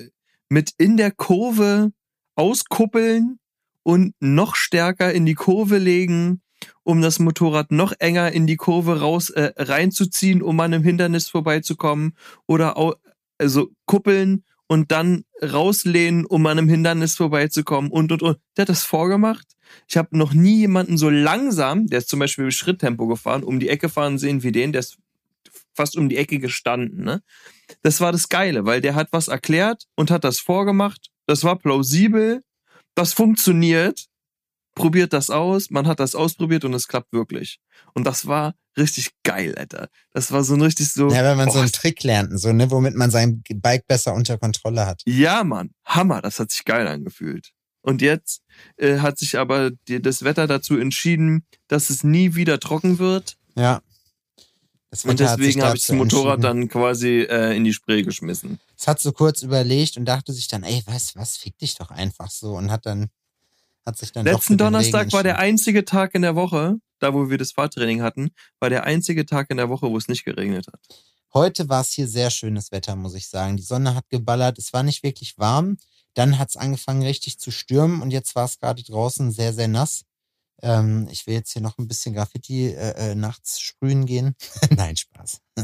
[0.49, 1.92] mit in der Kurve
[2.34, 3.38] auskuppeln
[3.82, 6.42] und noch stärker in die Kurve legen,
[6.82, 11.28] um das Motorrad noch enger in die Kurve raus äh, reinzuziehen, um an einem Hindernis
[11.28, 12.16] vorbeizukommen
[12.47, 12.94] oder au
[13.38, 18.38] also kuppeln und dann rauslehnen, um an einem Hindernis vorbeizukommen und und und.
[18.57, 19.47] Der hat das vorgemacht.
[19.88, 23.61] Ich habe noch nie jemanden so langsam, der ist zum Beispiel im Schritttempo gefahren, um
[23.61, 24.99] die Ecke fahren sehen wie den, der ist
[25.77, 27.05] fast um die Ecke gestanden.
[27.05, 27.22] Ne?
[27.83, 31.11] Das war das Geile, weil der hat was erklärt und hat das vorgemacht.
[31.27, 32.43] Das war plausibel,
[32.95, 34.07] das funktioniert.
[34.74, 37.61] Probiert das aus, man hat das ausprobiert und es klappt wirklich.
[37.95, 39.89] Und das war richtig geil, Alter.
[40.12, 41.09] Das war so ein richtig so.
[41.09, 44.12] Ja, wenn man so Boah, einen Trick lernt, so, ne, womit man sein Bike besser
[44.12, 45.01] unter Kontrolle hat.
[45.07, 47.53] Ja, Mann, Hammer, das hat sich geil angefühlt.
[47.81, 48.43] Und jetzt
[48.77, 53.37] äh, hat sich aber die, das Wetter dazu entschieden, dass es nie wieder trocken wird.
[53.55, 53.81] Ja.
[55.05, 58.61] Und deswegen habe ich das Motorrad dann quasi äh, in die Spree geschmissen.
[58.78, 61.91] Es hat so kurz überlegt und dachte sich dann, ey, weißt was, fick dich doch
[61.91, 63.09] einfach so und hat dann,
[63.84, 67.37] hat sich dann Letzten Donnerstag war der einzige Tag in der Woche, da wo wir
[67.37, 68.30] das Fahrtraining hatten,
[68.61, 70.80] war der einzige Tag in der Woche, wo es nicht geregnet hat.
[71.34, 73.57] Heute war es hier sehr schönes Wetter, muss ich sagen.
[73.57, 75.76] Die Sonne hat geballert, es war nicht wirklich warm.
[76.14, 79.68] Dann hat es angefangen richtig zu stürmen und jetzt war es gerade draußen sehr, sehr
[79.68, 80.05] nass.
[80.62, 84.34] Ähm, ich will jetzt hier noch ein bisschen Graffiti äh, äh, nachts sprühen gehen.
[84.70, 85.40] Nein, Spaß.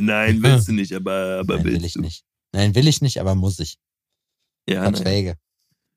[0.00, 2.00] Nein, willst du nicht, aber, aber Nein, will willst ich du.
[2.00, 2.24] nicht.
[2.52, 3.78] Nein, will ich nicht, aber muss ich.
[4.68, 4.82] Ja.
[4.82, 5.36] Verträge.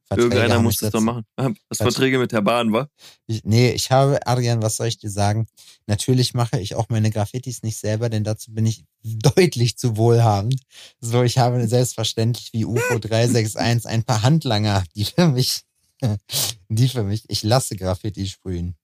[0.10, 1.24] Verträge Irgendeiner muss das doch machen.
[1.36, 1.92] Ah, Das Verträge.
[1.94, 2.90] Verträge mit der Bahn, wa?
[3.28, 5.46] Ich, nee, ich habe, Adrian, was soll ich dir sagen?
[5.86, 10.60] Natürlich mache ich auch meine Graffitis nicht selber, denn dazu bin ich deutlich zu wohlhabend.
[11.00, 15.62] So, ich habe selbstverständlich wie UFO 361 ein paar Handlanger, die für mich,
[16.70, 18.76] die für mich, ich lasse Graffiti sprühen.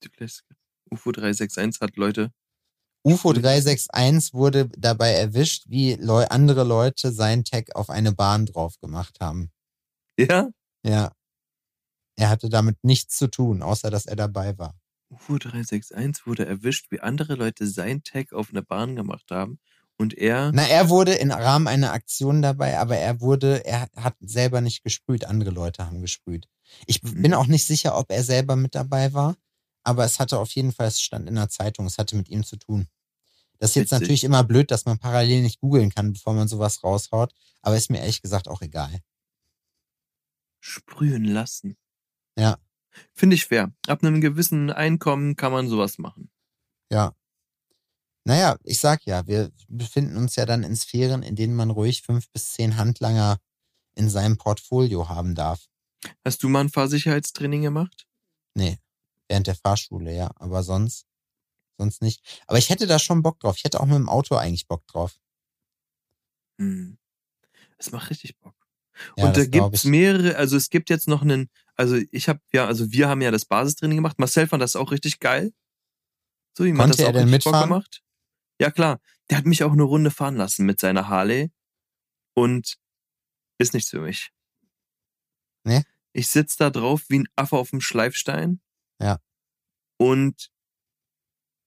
[0.00, 0.44] Du lässt-
[0.90, 2.30] UFO 361 hat Leute.
[3.04, 9.18] UFO 361 wurde dabei erwischt, wie andere Leute seinen Tag auf eine Bahn drauf gemacht
[9.20, 9.50] haben.
[10.18, 10.50] Ja?
[10.88, 11.12] Ja.
[12.16, 14.74] Er hatte damit nichts zu tun, außer dass er dabei war.
[15.10, 19.58] UFO 361 wurde erwischt, wie andere Leute sein Tag auf einer Bahn gemacht haben.
[19.96, 20.52] Und er.
[20.52, 24.84] Na, er wurde im Rahmen einer Aktion dabei, aber er wurde, er hat selber nicht
[24.84, 26.46] gesprüht, andere Leute haben gesprüht.
[26.86, 27.22] Ich Mhm.
[27.22, 29.36] bin auch nicht sicher, ob er selber mit dabei war,
[29.82, 32.44] aber es hatte auf jeden Fall, es stand in der Zeitung, es hatte mit ihm
[32.44, 32.86] zu tun.
[33.58, 34.00] Das ist jetzt Witzig.
[34.00, 37.32] natürlich immer blöd, dass man parallel nicht googeln kann, bevor man sowas raushaut,
[37.62, 39.00] aber ist mir ehrlich gesagt auch egal.
[40.60, 41.76] Sprühen lassen.
[42.36, 42.58] Ja.
[43.14, 43.72] Finde ich fair.
[43.86, 46.30] Ab einem gewissen Einkommen kann man sowas machen.
[46.90, 47.14] Ja.
[48.24, 52.02] Naja, ich sag ja, wir befinden uns ja dann in Sphären, in denen man ruhig
[52.02, 53.38] fünf bis zehn Handlanger
[53.94, 55.66] in seinem Portfolio haben darf.
[56.24, 58.06] Hast du mal ein Fahrsicherheitstraining gemacht?
[58.54, 58.78] Nee,
[59.28, 61.06] während der Fahrschule, ja, aber sonst,
[61.78, 62.42] sonst nicht.
[62.46, 63.56] Aber ich hätte da schon Bock drauf.
[63.56, 65.18] Ich hätte auch mit dem Auto eigentlich Bock drauf.
[66.58, 66.98] Hm.
[67.76, 68.57] Das macht richtig Bock.
[69.16, 69.90] Ja, und da gibt's ich.
[69.90, 73.30] mehrere, also es gibt jetzt noch einen, also ich habe ja, also wir haben ja
[73.30, 74.18] das Basistraining gemacht.
[74.18, 75.52] Marcel fand das auch richtig geil.
[76.56, 77.68] So, ihm hat Konnte das er auch denn richtig Bock mitfahren?
[77.70, 78.02] gemacht.
[78.60, 81.52] Ja klar, der hat mich auch eine Runde fahren lassen mit seiner Harley
[82.34, 82.76] und
[83.58, 84.30] ist nichts für mich.
[85.64, 85.84] Nee?
[86.12, 88.60] Ich sitz da drauf wie ein Affe auf dem Schleifstein.
[89.00, 89.18] Ja.
[89.98, 90.50] Und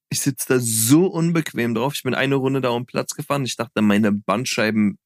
[0.10, 1.94] ich sitz da so unbequem drauf.
[1.96, 3.46] Ich bin eine Runde da um Platz gefahren.
[3.46, 4.98] Ich dachte, meine Bandscheiben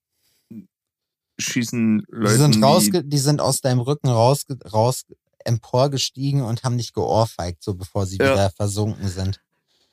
[1.38, 2.34] schießen Leute.
[2.34, 5.06] Die sind, rausge die sind aus deinem Rücken raus, raus
[5.44, 8.34] emporgestiegen und haben dich geohrfeigt, so bevor sie Ja.
[8.34, 9.42] wieder versunken sind.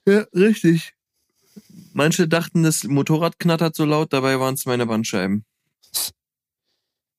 [0.06, 0.94] Ja, richtig.
[1.92, 5.44] Manche dachten, das Motorrad knattert so laut, dabei waren es meine Bandscheiben.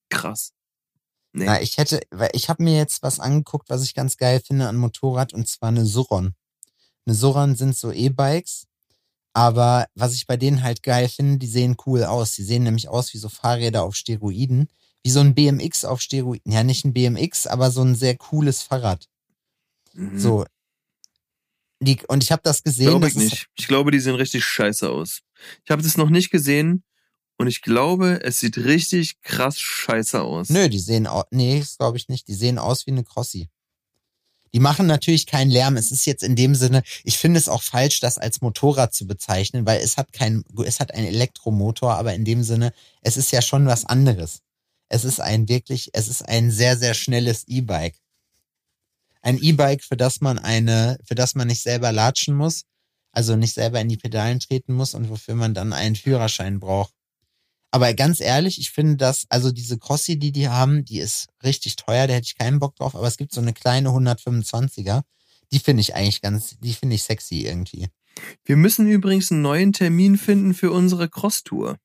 [0.09, 0.53] Krass.
[1.31, 1.45] Nee.
[1.45, 4.67] Na, ich hätte, weil ich habe mir jetzt was angeguckt, was ich ganz geil finde
[4.67, 6.35] an Motorrad, und zwar eine Suron.
[7.05, 8.67] Eine Suron sind so E-Bikes,
[9.33, 12.33] aber was ich bei denen halt geil finde, die sehen cool aus.
[12.33, 14.69] Die sehen nämlich aus wie so Fahrräder auf Steroiden.
[15.03, 16.51] Wie so ein BMX auf Steroiden.
[16.51, 19.09] Ja, nicht ein BMX, aber so ein sehr cooles Fahrrad.
[19.93, 20.19] Mhm.
[20.19, 20.45] So.
[21.81, 22.89] Die, und ich habe das gesehen.
[22.89, 23.47] Glaube ich nicht.
[23.55, 25.21] Ich glaube, die sehen richtig scheiße aus.
[25.65, 26.83] Ich habe das noch nicht gesehen
[27.37, 30.49] und ich glaube, es sieht richtig krass scheiße aus.
[30.49, 32.27] Nö, die sehen aus, nee, das glaube ich nicht.
[32.27, 33.49] Die sehen aus wie eine Crossi.
[34.53, 35.77] Die machen natürlich keinen Lärm.
[35.77, 39.07] Es ist jetzt in dem Sinne, ich finde es auch falsch, das als Motorrad zu
[39.07, 43.31] bezeichnen, weil es hat kein, es hat einen Elektromotor, aber in dem Sinne, es ist
[43.31, 44.41] ja schon was anderes.
[44.89, 47.95] Es ist ein wirklich, es ist ein sehr, sehr schnelles E-Bike.
[49.21, 52.65] Ein E-Bike, für das man eine, für das man nicht selber latschen muss,
[53.11, 56.93] also nicht selber in die Pedalen treten muss und wofür man dann einen Führerschein braucht.
[57.73, 61.75] Aber ganz ehrlich, ich finde das, also diese Crossi, die die haben, die ist richtig
[61.75, 65.01] teuer, da hätte ich keinen Bock drauf, aber es gibt so eine kleine 125er,
[65.51, 67.87] die finde ich eigentlich ganz, die finde ich sexy irgendwie.
[68.45, 71.79] Wir müssen übrigens einen neuen Termin finden für unsere Cross-Tour.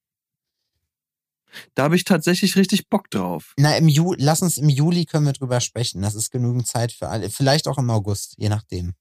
[1.75, 3.55] Da habe ich tatsächlich richtig Bock drauf.
[3.57, 6.03] Na, im Ju lass uns im Juli können wir drüber sprechen.
[6.03, 7.31] Das ist genügend Zeit für alle.
[7.31, 8.93] Vielleicht auch im August, je nachdem.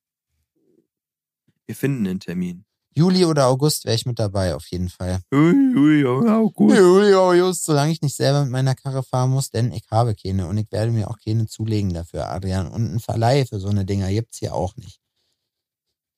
[1.65, 2.63] Wir finden einen Termin.
[2.97, 5.21] Juli oder August wäre ich mit dabei, auf jeden Fall.
[5.31, 6.75] Ui, ja, gut.
[6.75, 10.47] Juli, August, solange ich nicht selber mit meiner Karre fahren muss, denn ich habe keine
[10.47, 12.67] und ich werde mir auch keine zulegen dafür, Adrian.
[12.67, 14.99] Und einen Verleih für so eine Dinger gibt's hier auch nicht.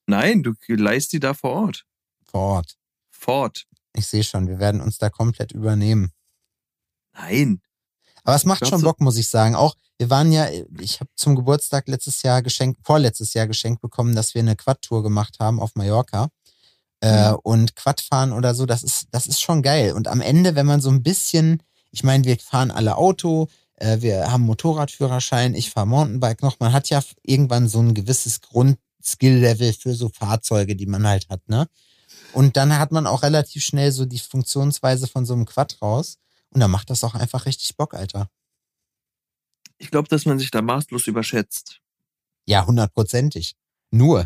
[0.07, 1.85] Nein, du leist die da vor Ort.
[2.23, 2.77] Vor Ort.
[3.11, 3.65] Fort.
[3.93, 6.13] Ich sehe schon, wir werden uns da komplett übernehmen.
[7.13, 7.61] Nein.
[8.23, 9.55] Aber es macht schon Bock, muss ich sagen.
[9.55, 10.47] Auch wir waren ja,
[10.79, 15.03] ich habe zum Geburtstag letztes Jahr geschenkt, vorletztes Jahr geschenkt bekommen, dass wir eine Quad-Tour
[15.03, 16.29] gemacht haben auf Mallorca.
[17.01, 19.93] Äh, und Quadfahren oder so, das ist, das ist schon geil.
[19.93, 23.47] Und am Ende, wenn man so ein bisschen, ich meine, wir fahren alle Auto,
[23.77, 28.41] äh, wir haben Motorradführerschein, ich fahre Mountainbike noch, man hat ja irgendwann so ein gewisses
[28.41, 31.67] Grundskill-Level für so Fahrzeuge, die man halt hat, ne?
[32.33, 36.17] Und dann hat man auch relativ schnell so die Funktionsweise von so einem Quad raus.
[36.51, 38.29] Und dann macht das auch einfach richtig Bock, Alter.
[39.77, 41.79] Ich glaube, dass man sich da maßlos überschätzt.
[42.45, 43.55] Ja, hundertprozentig.
[43.91, 44.25] Nur.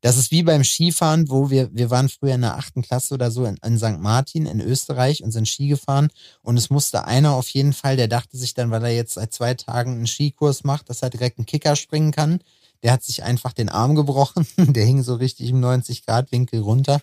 [0.00, 3.30] Das ist wie beim Skifahren, wo wir, wir waren früher in der achten Klasse oder
[3.30, 3.98] so in, in St.
[3.98, 6.08] Martin in Österreich und sind Ski gefahren.
[6.42, 9.34] Und es musste einer auf jeden Fall, der dachte sich dann, weil er jetzt seit
[9.34, 12.40] zwei Tagen einen Skikurs macht, dass er direkt einen Kicker springen kann.
[12.82, 14.46] Der hat sich einfach den Arm gebrochen.
[14.56, 17.02] Der hing so richtig im 90-Grad-Winkel runter.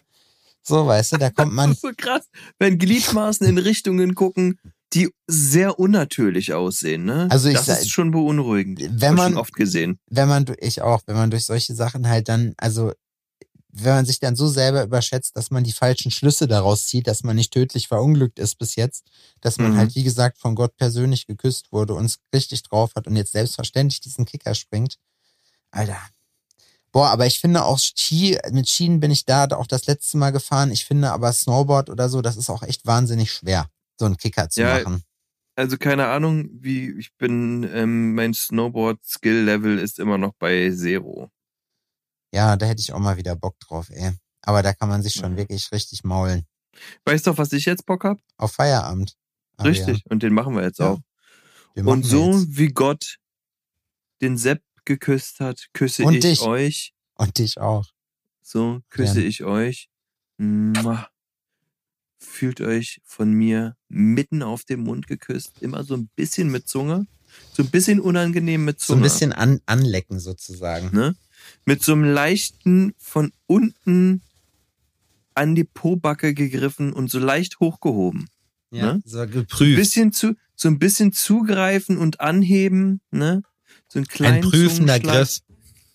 [0.64, 2.26] So, weißt du, da kommt man, Das ist so krass,
[2.58, 4.60] wenn Gliedmaßen in Richtungen gucken,
[4.94, 7.28] die sehr unnatürlich aussehen, ne?
[7.30, 8.80] Also ich das sag- ist schon beunruhigend.
[9.02, 10.00] wenn man, schon oft gesehen.
[10.10, 12.94] wenn man, ich auch, wenn man durch solche Sachen halt dann, also
[13.80, 17.22] wenn man sich dann so selber überschätzt, dass man die falschen Schlüsse daraus zieht, dass
[17.24, 19.06] man nicht tödlich verunglückt ist bis jetzt,
[19.42, 19.78] dass man Mhm.
[19.78, 23.34] halt, wie gesagt, von Gott persönlich geküsst wurde und es richtig drauf hat und jetzt
[23.34, 24.98] selbstverständlich diesen Kicker springt.
[25.70, 25.98] Alter.
[26.92, 30.32] Boah, aber ich finde auch Ski, mit Schienen bin ich da auch das letzte Mal
[30.32, 30.72] gefahren.
[30.72, 34.50] Ich finde aber Snowboard oder so, das ist auch echt wahnsinnig schwer, so einen Kicker
[34.50, 35.04] zu Ja, machen.
[35.56, 41.32] Also keine Ahnung, wie ich bin, ähm, mein Snowboard-Skill-Level ist immer noch bei Zero.
[42.34, 44.12] Ja, da hätte ich auch mal wieder Bock drauf, ey.
[44.42, 45.38] Aber da kann man sich schon Ja.
[45.38, 46.46] wirklich richtig maulen.
[47.06, 48.20] Weißt du, was ich jetzt Bock hab?
[48.38, 49.16] Auf Feierabend.
[49.58, 49.74] Adrian.
[49.90, 50.06] Richtig.
[50.12, 50.92] Und den machen wir jetzt Ja.
[50.92, 51.00] auch.
[51.76, 52.58] Und so jetzt.
[52.58, 53.18] wie Gott
[54.22, 56.42] den Sepp geküsst hat, küsse Und ich dich.
[56.42, 56.94] euch.
[57.16, 57.86] Und dich auch.
[58.44, 59.28] So küsse Ja.
[59.28, 59.90] ich euch.
[60.38, 61.08] Mua.
[62.20, 65.54] Fühlt euch von mir mitten auf dem Mund geküsst.
[65.62, 67.06] Immer so ein bisschen mit Zunge.
[67.54, 69.00] so ein bisschen unangenehm mit So Zunge.
[69.02, 70.90] ein bisschen an, anlecken sozusagen.
[70.96, 71.16] ne?
[71.66, 74.22] Mit so einem leichten von unten
[75.36, 78.28] an die Pobacke gegriffen und so leicht hochgehoben.
[78.72, 79.02] Ja, ne?
[79.06, 79.76] so Ein geprüft.
[79.78, 83.44] bisschen zu, so ein bisschen zugreifen und anheben, ne?
[83.88, 85.40] So Ein kleinen prüfender Zungenschlag Griff.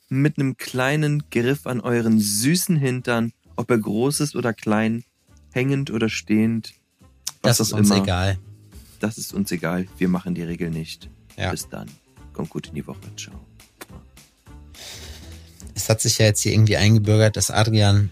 [0.09, 5.05] mit einem kleinen Griff an euren süßen Hintern, ob er groß ist oder klein,
[5.53, 6.75] hängend oder stehend.
[7.43, 8.03] Das ist uns immer.
[8.03, 8.39] egal.
[9.01, 9.87] Das ist uns egal.
[9.99, 11.11] Wir machen die Regel nicht.
[11.37, 11.51] Ja.
[11.51, 11.91] Bis dann.
[12.33, 13.01] Kommt gut in die Woche.
[13.17, 13.35] Ciao.
[15.75, 18.11] Es hat sich ja jetzt hier irgendwie eingebürgert, dass Adrian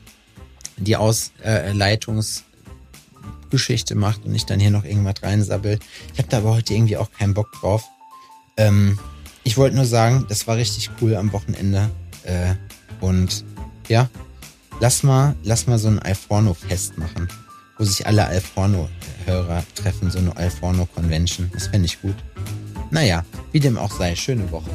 [0.77, 5.79] die Ausleitungsgeschichte macht und ich dann hier noch irgendwas reinsabbel.
[6.13, 7.85] Ich habe da aber heute irgendwie auch keinen Bock drauf.
[8.57, 8.99] Ähm,
[9.45, 11.91] ich wollte nur sagen, das war richtig cool am Wochenende.
[12.25, 12.55] Äh,
[13.01, 13.45] und
[13.89, 14.09] ja,
[14.81, 17.29] lass mal, lass mal so ein Alforno-Fest machen,
[17.79, 21.51] wo sich alle Alforno-Hörer treffen, so eine Alforno-Convention.
[21.53, 22.17] Das fände ich gut.
[22.91, 24.71] Naja, wie dem auch sei, schöne Woche.